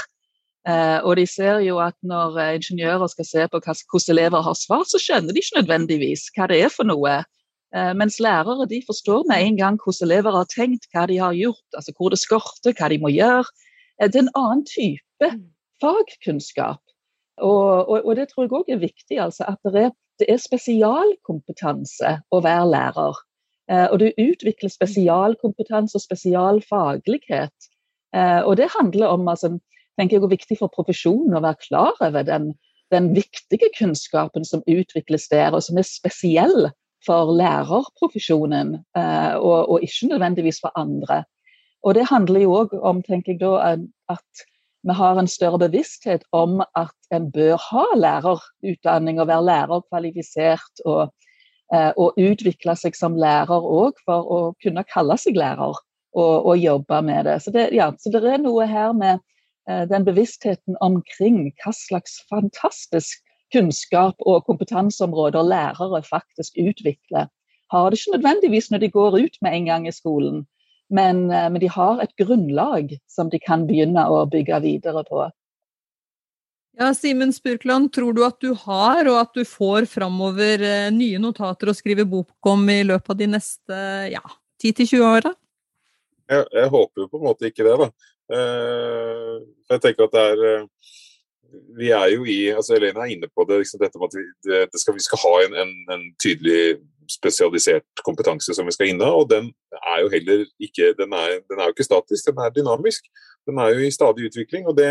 og 1.03 1.17
de 1.19 1.25
ser 1.27 1.59
jo 1.59 1.77
at 1.83 1.93
når 2.01 2.39
ingeniører 2.55 3.07
skal 3.11 3.25
se 3.25 3.47
på 3.51 3.59
hvordan 3.59 4.15
elever 4.15 4.41
har 4.41 4.55
svar, 4.55 4.87
så 4.87 4.97
skjønner 4.97 5.35
de 5.35 5.43
ikke 5.43 5.59
nødvendigvis 5.59 6.31
hva 6.37 6.47
det 6.47 6.61
er 6.63 6.71
for 6.71 6.87
noe. 6.87 7.19
Eh, 7.75 7.93
mens 7.99 8.19
lærere 8.19 8.65
de 8.69 8.81
forstår 8.87 9.25
med 9.29 9.43
en 9.43 9.57
gang 9.57 9.77
hvordan 9.83 10.07
elever 10.07 10.31
har 10.31 10.47
tenkt, 10.47 10.87
hva 10.93 11.03
de 11.11 11.17
har 11.19 11.33
gjort, 11.35 11.67
altså 11.73 11.91
hvor 11.97 12.09
det 12.09 12.19
skorter, 12.21 12.71
hva 12.77 12.89
de 12.89 12.99
må 13.03 13.11
gjøre. 13.11 13.43
Eh, 13.99 14.07
det 14.07 14.19
er 14.19 14.25
en 14.25 14.37
annen 14.41 14.65
type 14.69 15.29
mm. 15.33 15.43
fagkunnskap. 15.83 16.81
Og, 17.43 17.89
og, 17.89 18.05
og 18.05 18.15
det 18.15 18.29
tror 18.29 18.45
jeg 18.45 18.55
òg 18.55 18.71
er 18.71 18.83
viktig. 18.85 19.19
Altså 19.19 19.47
at 19.51 19.59
det 19.75 19.87
er, 19.89 19.91
det 20.21 20.29
er, 20.31 20.39
spesialkompetanse 20.39 22.19
å 22.31 22.41
være 22.45 22.69
lærer. 22.71 23.19
Eh, 23.71 23.87
og 23.91 23.99
du 24.01 24.09
utvikler 24.21 24.71
spesialkompetanse 24.73 25.97
og 25.97 26.05
spesialfaglighet. 26.05 27.71
Og 28.15 28.53
det 28.55 28.69
handler 28.71 29.11
om 29.11 29.27
altså, 29.27 29.49
tenker 29.99 30.15
jeg 30.15 30.23
er 30.23 30.31
viktig 30.31 30.55
for 30.61 30.71
profesjonen 30.71 31.35
å 31.35 31.41
være 31.43 31.59
klar 31.65 31.97
over 31.99 32.23
den, 32.23 32.53
den 32.93 33.09
viktige 33.15 33.67
kunnskapen 33.75 34.47
som 34.47 34.63
utvikles 34.71 35.27
der, 35.31 35.51
og 35.51 35.65
som 35.65 35.79
er 35.81 35.87
spesiell 35.87 36.69
for 37.05 37.31
lærerprofesjonen, 37.37 38.75
eh, 38.97 39.35
og, 39.37 39.69
og, 39.69 39.83
ikke 39.85 40.09
nødvendigvis 40.13 40.61
for 40.63 40.73
andre. 40.79 41.23
Og 41.85 41.95
Det 41.95 42.07
handler 42.09 42.41
jo 42.41 42.55
òg 42.63 42.73
om 42.81 43.03
tenker 43.05 43.35
jeg 43.35 43.41
da, 43.43 43.75
at 44.09 44.45
vi 44.85 44.93
har 44.93 45.19
en 45.19 45.29
større 45.29 45.59
bevissthet 45.61 46.23
om 46.33 46.61
at 46.77 46.95
en 47.13 47.29
bør 47.33 47.61
ha 47.61 47.85
lærerutdanning 47.97 49.21
og 49.21 49.27
være 49.29 49.45
lærerkvalifisert. 49.45 50.81
Og, 50.85 51.01
eh, 51.03 51.24
og 51.73 52.19
utvikle 52.21 52.75
seg 52.77 52.93
som 52.93 53.15
lærer 53.17 53.63
òg 53.65 53.97
for 54.05 54.27
å 54.31 54.39
kunne 54.61 54.83
kalle 54.85 55.15
seg 55.17 55.39
lærer 55.39 55.73
og, 56.15 56.45
og 56.45 56.57
jobbe 56.57 57.01
med 57.01 57.25
det. 57.27 57.39
Så, 57.43 57.51
det. 57.51 57.69
ja, 57.75 57.91
så 57.99 58.11
det 58.13 58.23
er 58.23 58.41
noe 58.41 58.65
her 58.69 58.95
med 58.95 59.19
eh, 59.69 59.83
den 59.89 60.07
bevisstheten 60.07 60.77
omkring 60.83 61.51
hva 61.61 61.75
slags 61.75 62.21
fantastisk 62.31 63.21
kunnskap 63.53 64.19
og 64.25 64.45
kompetanseområder 64.47 65.45
lærere 65.45 66.01
faktisk 66.07 66.57
utvikler. 66.59 67.29
Har 67.71 67.89
det 67.89 67.99
ikke 67.99 68.17
nødvendigvis 68.17 68.71
når 68.71 68.83
de 68.83 68.91
går 68.93 69.19
ut 69.19 69.39
med 69.41 69.57
en 69.57 69.71
gang 69.71 69.87
i 69.87 69.95
skolen, 69.95 70.45
men, 70.89 71.29
eh, 71.31 71.49
men 71.49 71.61
de 71.61 71.69
har 71.69 72.01
et 72.01 72.15
grunnlag 72.21 72.95
som 73.11 73.29
de 73.29 73.41
kan 73.41 73.67
begynne 73.67 74.07
å 74.07 74.25
bygge 74.31 74.61
videre 74.63 75.03
på. 75.09 75.27
Ja, 76.75 76.89
Simen 76.93 77.31
Spurkland, 77.33 77.93
tror 77.95 78.13
du 78.13 78.21
at 78.25 78.35
du 78.43 78.49
har, 78.65 79.07
og 79.07 79.19
at 79.21 79.31
du 79.37 79.45
får 79.47 79.87
framover 79.87 80.59
eh, 80.59 80.89
nye 80.91 81.21
notater 81.23 81.71
å 81.71 81.75
skrive 81.77 82.03
bok 82.09 82.49
om 82.51 82.67
i 82.71 82.81
løpet 82.83 83.13
av 83.13 83.19
de 83.21 83.29
neste 83.31 83.77
ja, 84.11 84.23
10-20 84.59 85.05
åra? 85.07 85.31
Jeg, 86.27 86.43
jeg, 86.51 86.67
håper 86.73 87.05
jo 87.05 87.07
på 87.11 87.21
en 87.21 87.27
måte 87.29 87.47
ikke 87.47 87.63
det, 87.67 87.77
da. 87.79 87.89
Uh, 88.25 89.43
jeg 89.69 89.81
tenker 89.83 90.07
at 90.07 90.15
det 90.15 90.23
er 90.25 90.65
vi 91.77 91.91
er 91.93 92.09
jo 92.11 92.25
i 92.27 92.49
altså 92.51 92.75
Elena 92.75 93.05
er 93.05 93.13
inne 93.13 93.29
på 93.31 93.45
det, 93.47 93.61
liksom 93.61 93.79
dette 93.79 93.99
med 93.99 94.09
at 94.09 94.17
vi, 94.17 94.25
det 94.73 94.81
skal, 94.81 94.95
vi 94.97 95.03
skal 95.05 95.21
ha 95.21 95.33
en, 95.45 95.55
en, 95.63 95.73
en, 95.95 96.05
tydelig 96.21 96.79
spesialisert 97.11 98.03
kompetanse 98.03 98.55
som 98.57 98.65
vi 98.65 98.73
skal 98.73 98.89
inne, 98.91 99.07
og 99.07 99.29
den 99.29 99.51
er 99.77 100.01
jo 100.01 100.09
heller 100.11 100.41
ikke 100.67 100.91
den 100.97 101.13
er, 101.13 101.37
den 101.45 101.61
er 101.61 101.69
jo 101.69 101.75
ikke 101.75 101.85
statisk, 101.87 102.31
den 102.31 102.41
er 102.41 102.53
dynamisk. 102.55 103.05
Den 103.45 103.61
er 103.61 103.75
jo 103.75 103.85
i 103.85 103.93
stadig 103.93 104.25
utvikling. 104.25 104.65
og 104.67 104.77
det 104.77 104.87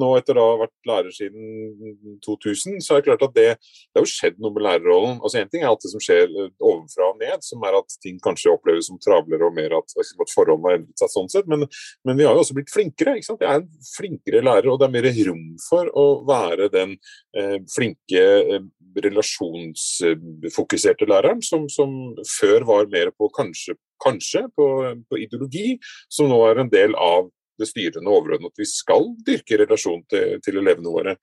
nå 0.00 0.08
etter 0.18 0.38
å 0.40 0.44
ha 0.50 0.56
vært 0.64 0.88
lærer 0.88 1.12
siden 1.14 2.18
2000, 2.24 2.80
så 2.84 2.94
er 2.94 3.02
det 3.02 3.08
klart 3.08 3.26
at 3.28 3.36
det, 3.36 3.46
det 3.60 4.00
har 4.00 4.06
jo 4.06 4.10
skjedd 4.10 4.40
noe 4.42 4.54
med 4.54 4.64
lærerrollen. 4.66 5.16
Altså 5.20 5.40
Én 5.40 5.50
ting 5.52 5.62
er 5.64 5.70
alt 5.70 5.84
det 5.84 5.92
som 5.92 6.02
skjer 6.02 6.24
eh, 6.28 6.52
ovenfra 6.58 7.10
og 7.12 7.18
ned, 7.22 7.38
som 7.46 7.58
er 7.66 7.74
at 7.78 7.98
ting 8.04 8.16
kanskje 8.24 8.54
oppleves 8.54 8.86
som 8.90 9.02
travlere 9.02 9.48
og 9.48 9.56
mer 9.56 9.70
at, 9.78 9.88
at 10.00 10.34
forholdene 10.34 10.70
har 10.70 10.78
endret 10.80 10.98
seg 11.02 11.14
sånn 11.14 11.32
sett, 11.32 11.46
men, 11.50 11.60
men, 12.06 12.18
vi 12.18 12.26
har 12.26 12.34
jo 12.36 12.42
også 12.44 12.56
blitt 12.58 12.74
flinkere. 12.74 13.12
ikke 13.18 13.30
sant? 13.30 13.44
Jeg 13.44 13.50
er 13.50 13.58
en 13.62 13.72
flinkere 13.94 14.44
lærer, 14.44 14.68
og 14.72 14.78
det 14.80 14.86
er 14.88 14.96
mer 14.96 15.06
rom 15.28 15.46
for 15.68 15.84
å 15.98 16.06
være 16.28 16.64
den 16.74 16.90
eh, 17.38 17.58
flinke, 17.74 18.22
eh, 18.22 18.62
relasjonsfokuserte 19.04 21.04
læreren 21.10 21.42
som, 21.42 21.62
som, 21.72 21.90
før 22.38 22.60
var 22.68 22.84
mer 22.92 23.08
på 23.18 23.24
kanskje, 23.34 23.72
kanskje 24.02 24.42
på, 24.56 24.66
på 25.10 25.14
ideologi, 25.18 25.78
som 26.12 26.28
nå 26.30 26.38
er 26.48 26.56
en 26.62 26.72
del 26.72 26.92
av 26.94 27.30
det 27.60 27.70
styrende 27.70 28.10
overordnede 28.10 28.52
at 28.52 28.62
vi 28.62 28.68
skal 28.68 29.10
dyrke 29.26 29.60
relasjon 29.60 30.04
til, 30.10 30.38
til 30.44 30.60
elevene 30.60 30.92
våre. 30.92 31.16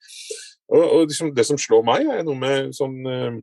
Og, 0.72 0.82
og 0.82 1.00
liksom, 1.06 1.32
Det 1.36 1.46
som 1.46 1.60
slår 1.60 1.82
meg, 1.86 2.06
er 2.08 2.22
noe 2.26 2.38
med 2.38 2.76
sånn 2.76 3.00
eh, 3.08 3.40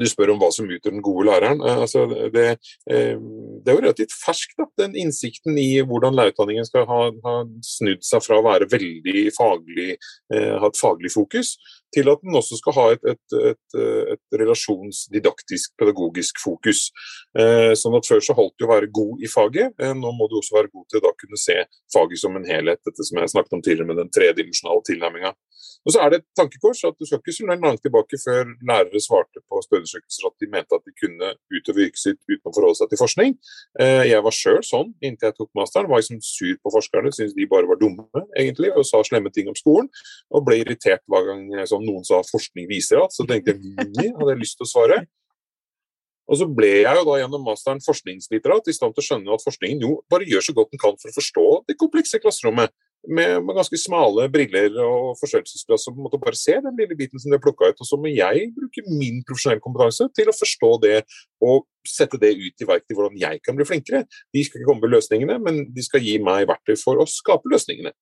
du 0.00 0.06
spør 0.06 0.30
om 0.32 0.38
hva 0.38 0.48
som 0.54 0.68
utgjør 0.70 0.94
den 0.94 1.02
gode 1.04 1.26
læreren. 1.26 1.62
Eh, 1.66 1.80
altså 1.86 2.04
det, 2.08 2.46
eh, 2.86 3.16
det, 3.18 3.72
er 3.72 3.76
jo 3.76 3.82
relativt 3.82 4.14
ferskt, 4.14 4.54
da, 4.60 4.68
den 4.84 4.94
innsikten 5.02 5.58
i 5.60 5.82
hvordan 5.82 6.16
lærerutdanningen 6.16 6.68
skal 6.68 6.86
ha, 6.90 7.00
ha, 7.26 7.36
snudd 7.66 8.06
seg 8.06 8.24
fra 8.24 8.38
å 8.38 8.46
være 8.46 8.70
veldig 8.70 9.26
faglig, 9.36 9.96
ha 10.30 10.70
et 10.70 10.78
faglig 10.78 11.12
fokus, 11.14 11.56
til 11.94 12.10
at 12.12 12.22
den 12.22 12.38
også 12.38 12.58
skal 12.60 12.76
ha 12.76 12.86
et, 12.94 13.04
et, 13.14 13.36
et, 13.50 13.78
et 14.14 14.38
relasjonsdidaktisk, 14.42 15.74
pedagogisk 15.80 16.40
fokus. 16.42 16.88
Eh, 17.38 17.72
sånn 17.78 17.96
at 17.98 18.08
Før 18.10 18.22
så 18.24 18.34
holdt 18.34 18.56
det 18.58 18.66
å 18.66 18.72
være 18.72 18.90
god 18.94 19.22
i 19.22 19.30
faget, 19.30 19.76
eh, 19.78 19.94
nå 19.94 20.12
må 20.16 20.26
du 20.30 20.38
også 20.40 20.56
være 20.56 20.72
god 20.72 20.86
til 20.90 21.00
å 21.00 21.04
da 21.06 21.14
kunne 21.18 21.38
se 21.40 21.56
faget 21.94 22.22
som 22.22 22.38
en 22.38 22.48
helhet. 22.48 22.82
Dette 22.86 23.06
som 23.06 23.20
jeg 23.20 23.32
snakket 23.34 23.58
om 23.58 23.62
tidligere 23.62 23.90
med 23.90 24.00
den 24.02 24.12
tredimensjonale 24.14 24.86
tilnærminga. 24.88 25.34
Og 25.86 25.94
så 25.94 26.02
er 26.02 26.12
det 26.12 26.20
et 26.20 26.26
tankekors 26.36 26.82
at 26.88 26.96
Du 27.00 27.06
skal 27.08 27.20
ikke 27.20 27.32
så 27.32 27.46
langt 27.48 27.82
tilbake 27.84 28.18
før 28.20 28.50
lærere 28.68 29.00
svarte 29.00 29.40
på 29.48 29.60
spørreundersøkelser 29.64 30.28
at 30.28 30.36
de 30.42 30.48
mente 30.52 30.76
at 30.76 30.84
de 30.84 30.92
kunne 31.02 31.30
utøve 31.56 31.84
yrket 31.86 32.02
sitt 32.02 32.20
uten 32.28 32.50
å 32.50 32.54
forholde 32.54 32.78
seg 32.80 32.90
til 32.90 33.00
forskning. 33.00 33.36
Eh, 33.80 34.04
jeg 34.10 34.24
var 34.26 34.36
sjøl 34.36 34.60
sånn 34.66 34.92
inntil 35.00 35.30
jeg 35.30 35.38
tok 35.38 35.50
masteren. 35.56 35.88
Var 35.90 36.02
liksom 36.02 36.20
sur 36.24 36.56
på 36.60 36.74
forskerne, 36.76 37.12
syntes 37.16 37.36
de 37.36 37.48
bare 37.50 37.68
var 37.70 37.80
dumme 37.80 38.24
egentlig, 38.36 38.72
og 38.74 38.86
sa 38.88 39.00
slemme 39.06 39.32
ting 39.32 39.48
om 39.50 39.56
skolen. 39.56 39.88
Og 40.34 40.44
ble 40.46 40.60
irritert 40.60 41.04
hver 41.10 41.28
gang 41.30 41.46
sånn, 41.70 41.79
noen 41.84 42.04
sa 42.06 42.20
forskning 42.26 42.68
viser 42.70 43.00
at. 43.02 43.14
Så 43.14 43.26
tenkte 43.28 43.54
jeg 43.54 43.88
nei, 43.96 44.10
hadde 44.12 44.34
jeg 44.34 44.42
lyst 44.42 44.58
til 44.60 44.68
å 44.68 44.70
svare. 44.70 45.00
Og 46.30 46.38
så 46.38 46.46
ble 46.46 46.70
jeg 46.84 47.00
jo 47.00 47.06
da 47.08 47.16
gjennom 47.18 47.42
masteren 47.42 47.82
forskningslitterat 47.82 48.70
i 48.70 48.76
stand 48.76 48.94
til 48.94 49.02
å 49.02 49.06
skjønne 49.08 49.34
at 49.34 49.42
forskningen 49.42 49.82
jo 49.82 49.96
bare 50.12 50.28
gjør 50.30 50.46
så 50.46 50.54
godt 50.54 50.70
den 50.70 50.82
kan 50.82 50.94
for 51.00 51.10
å 51.10 51.16
forstå 51.16 51.46
det 51.66 51.78
komplekse 51.80 52.20
klasserommet 52.22 52.70
med, 53.08 53.40
med, 53.42 53.54
ganske 53.56 53.78
smale 53.80 54.26
briller 54.32 54.76
og 54.84 55.16
forstørrelsesglass 55.18 55.86
som 55.86 55.94
på 55.96 56.02
en 56.02 56.06
måte 56.06 56.20
bare 56.20 56.38
se 56.38 56.54
den 56.62 56.76
lille 56.78 56.96
biten 56.98 57.20
som 57.20 57.32
de 57.32 57.38
har 57.38 57.42
plukka 57.42 57.70
ut. 57.72 57.80
Og 57.80 57.88
så 57.88 57.98
må 57.98 58.12
jeg 58.12 58.50
bruke 58.56 58.84
min 58.86 59.22
profesjonelle 59.26 59.64
kompetanse 59.64 60.06
til 60.16 60.30
å 60.30 60.36
forstå 60.36 60.72
det 60.84 60.96
og 61.42 61.64
sette 61.88 62.20
det 62.20 62.34
ut 62.36 62.62
i 62.62 62.68
verk 62.68 62.84
til 62.84 62.98
hvordan 62.98 63.16
jeg 63.18 63.40
kan 63.46 63.56
bli 63.58 63.66
flinkere. 63.66 64.04
De 64.34 64.44
skal 64.44 64.60
ikke 64.60 64.68
komme 64.68 64.84
med 64.84 64.94
løsningene, 64.94 65.38
men 65.42 65.62
de 65.72 65.86
skal 65.86 66.04
gi 66.04 66.18
meg 66.22 66.46
verktøy 66.50 66.76
for 66.78 67.00
å 67.00 67.08
skape 67.08 67.50
løsningene. 67.50 67.94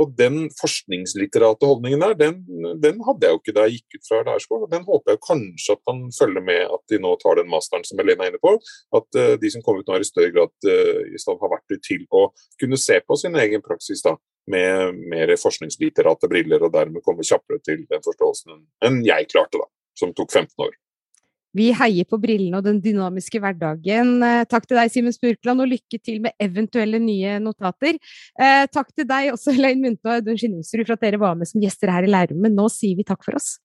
Og 0.00 0.10
den 0.18 0.48
forskningslitterate 0.58 1.68
holdningen 1.68 2.02
der, 2.02 2.16
den, 2.18 2.40
den, 2.82 3.00
hadde 3.06 3.28
jeg 3.28 3.36
jo 3.36 3.40
ikke 3.40 3.54
da 3.54 3.66
jeg 3.66 3.78
gikk 3.78 3.98
ut 3.98 4.08
fra 4.08 4.20
lærerskolen. 4.24 4.70
Den 4.72 4.86
håper 4.88 5.14
jeg 5.14 5.22
kanskje 5.22 5.76
at 5.76 5.82
kan 5.86 6.02
følge 6.18 6.42
med 6.48 6.62
at 6.66 6.82
de 6.90 7.00
nå 7.02 7.14
tar 7.22 7.38
den 7.38 7.50
masteren 7.52 7.86
som 7.86 8.00
Helene 8.02 8.26
er 8.26 8.32
inne 8.32 8.42
på. 8.42 8.56
At 8.98 9.20
uh, 9.20 9.34
de 9.40 9.52
som 9.54 9.62
kommer 9.64 9.84
ut 9.84 9.90
nå 9.90 10.00
i 10.02 10.08
større 10.08 10.34
grad 10.34 10.54
uh, 10.66 11.02
i 11.06 11.20
stand 11.22 11.42
har 11.42 11.54
vært 11.54 11.78
til 11.86 12.06
å 12.10 12.26
kunne 12.60 12.80
se 12.80 12.98
på 13.06 13.18
sin 13.20 13.38
egen 13.38 13.62
praksis 13.64 14.02
da, 14.04 14.16
med 14.50 14.98
mer 15.12 15.34
forskningslitterate 15.40 16.28
briller, 16.30 16.66
og 16.66 16.74
dermed 16.74 17.04
komme 17.06 17.26
kjappere 17.26 17.62
til 17.64 17.86
den 17.90 18.02
forståelsen 18.04 18.64
enn 18.84 19.04
jeg 19.06 19.30
klarte, 19.30 19.62
da, 19.62 19.70
som 19.98 20.12
tok 20.16 20.34
15 20.34 20.66
år. 20.66 20.74
Vi 21.54 21.70
heier 21.76 22.06
på 22.10 22.18
brillene 22.20 22.58
og 22.58 22.66
den 22.66 22.80
dynamiske 22.82 23.38
hverdagen. 23.42 24.16
Eh, 24.26 24.42
takk 24.50 24.66
til 24.66 24.78
deg, 24.80 24.90
Simen 24.92 25.14
Spurkland, 25.14 25.62
og 25.62 25.70
lykke 25.70 26.00
til 26.02 26.20
med 26.24 26.34
eventuelle 26.42 26.98
nye 27.02 27.38
notater. 27.42 28.00
Eh, 28.34 28.64
takk 28.74 28.90
til 28.94 29.06
deg 29.10 29.30
også, 29.34 29.52
Elaine 29.56 29.84
Munthe 29.84 30.08
og 30.08 30.18
Audun 30.18 30.40
Skinningsrud, 30.40 30.86
for 30.86 30.96
at 30.96 31.06
dere 31.06 31.22
var 31.22 31.38
med 31.38 31.50
som 31.50 31.62
gjester 31.62 31.92
her 31.94 32.06
i 32.06 32.10
Lærerrommet. 32.10 32.56
Nå 32.56 32.66
sier 32.74 32.98
vi 32.98 33.06
takk 33.06 33.22
for 33.26 33.38
oss. 33.38 33.56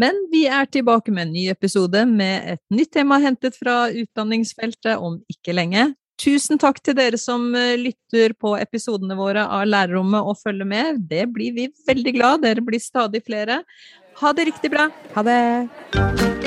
Men 0.00 0.16
vi 0.32 0.46
er 0.48 0.66
tilbake 0.72 1.12
med 1.12 1.28
en 1.28 1.34
ny 1.34 1.48
episode 1.52 2.06
med 2.08 2.54
et 2.54 2.62
nytt 2.72 2.94
tema 2.96 3.18
hentet 3.20 3.58
fra 3.58 3.84
utdanningsfeltet 3.92 4.96
om 4.96 5.20
ikke 5.30 5.54
lenge. 5.54 5.90
Tusen 6.22 6.60
takk 6.60 6.78
til 6.84 6.96
dere 6.96 7.18
som 7.20 7.48
eh, 7.58 7.74
lytter 7.80 8.34
på 8.40 8.54
episodene 8.60 9.16
våre 9.18 9.46
av 9.46 9.66
Lærerrommet 9.68 10.22
og 10.22 10.38
følger 10.42 10.68
med. 10.68 11.02
Det 11.10 11.26
blir 11.34 11.56
vi 11.56 11.70
veldig 11.88 12.16
glad. 12.18 12.46
Dere 12.46 12.64
blir 12.64 12.82
stadig 12.82 13.24
flere. 13.26 13.62
Ha 14.22 14.36
det 14.36 14.50
riktig 14.52 14.72
bra. 14.72 14.90
Ha 15.16 15.26
det. 15.26 16.41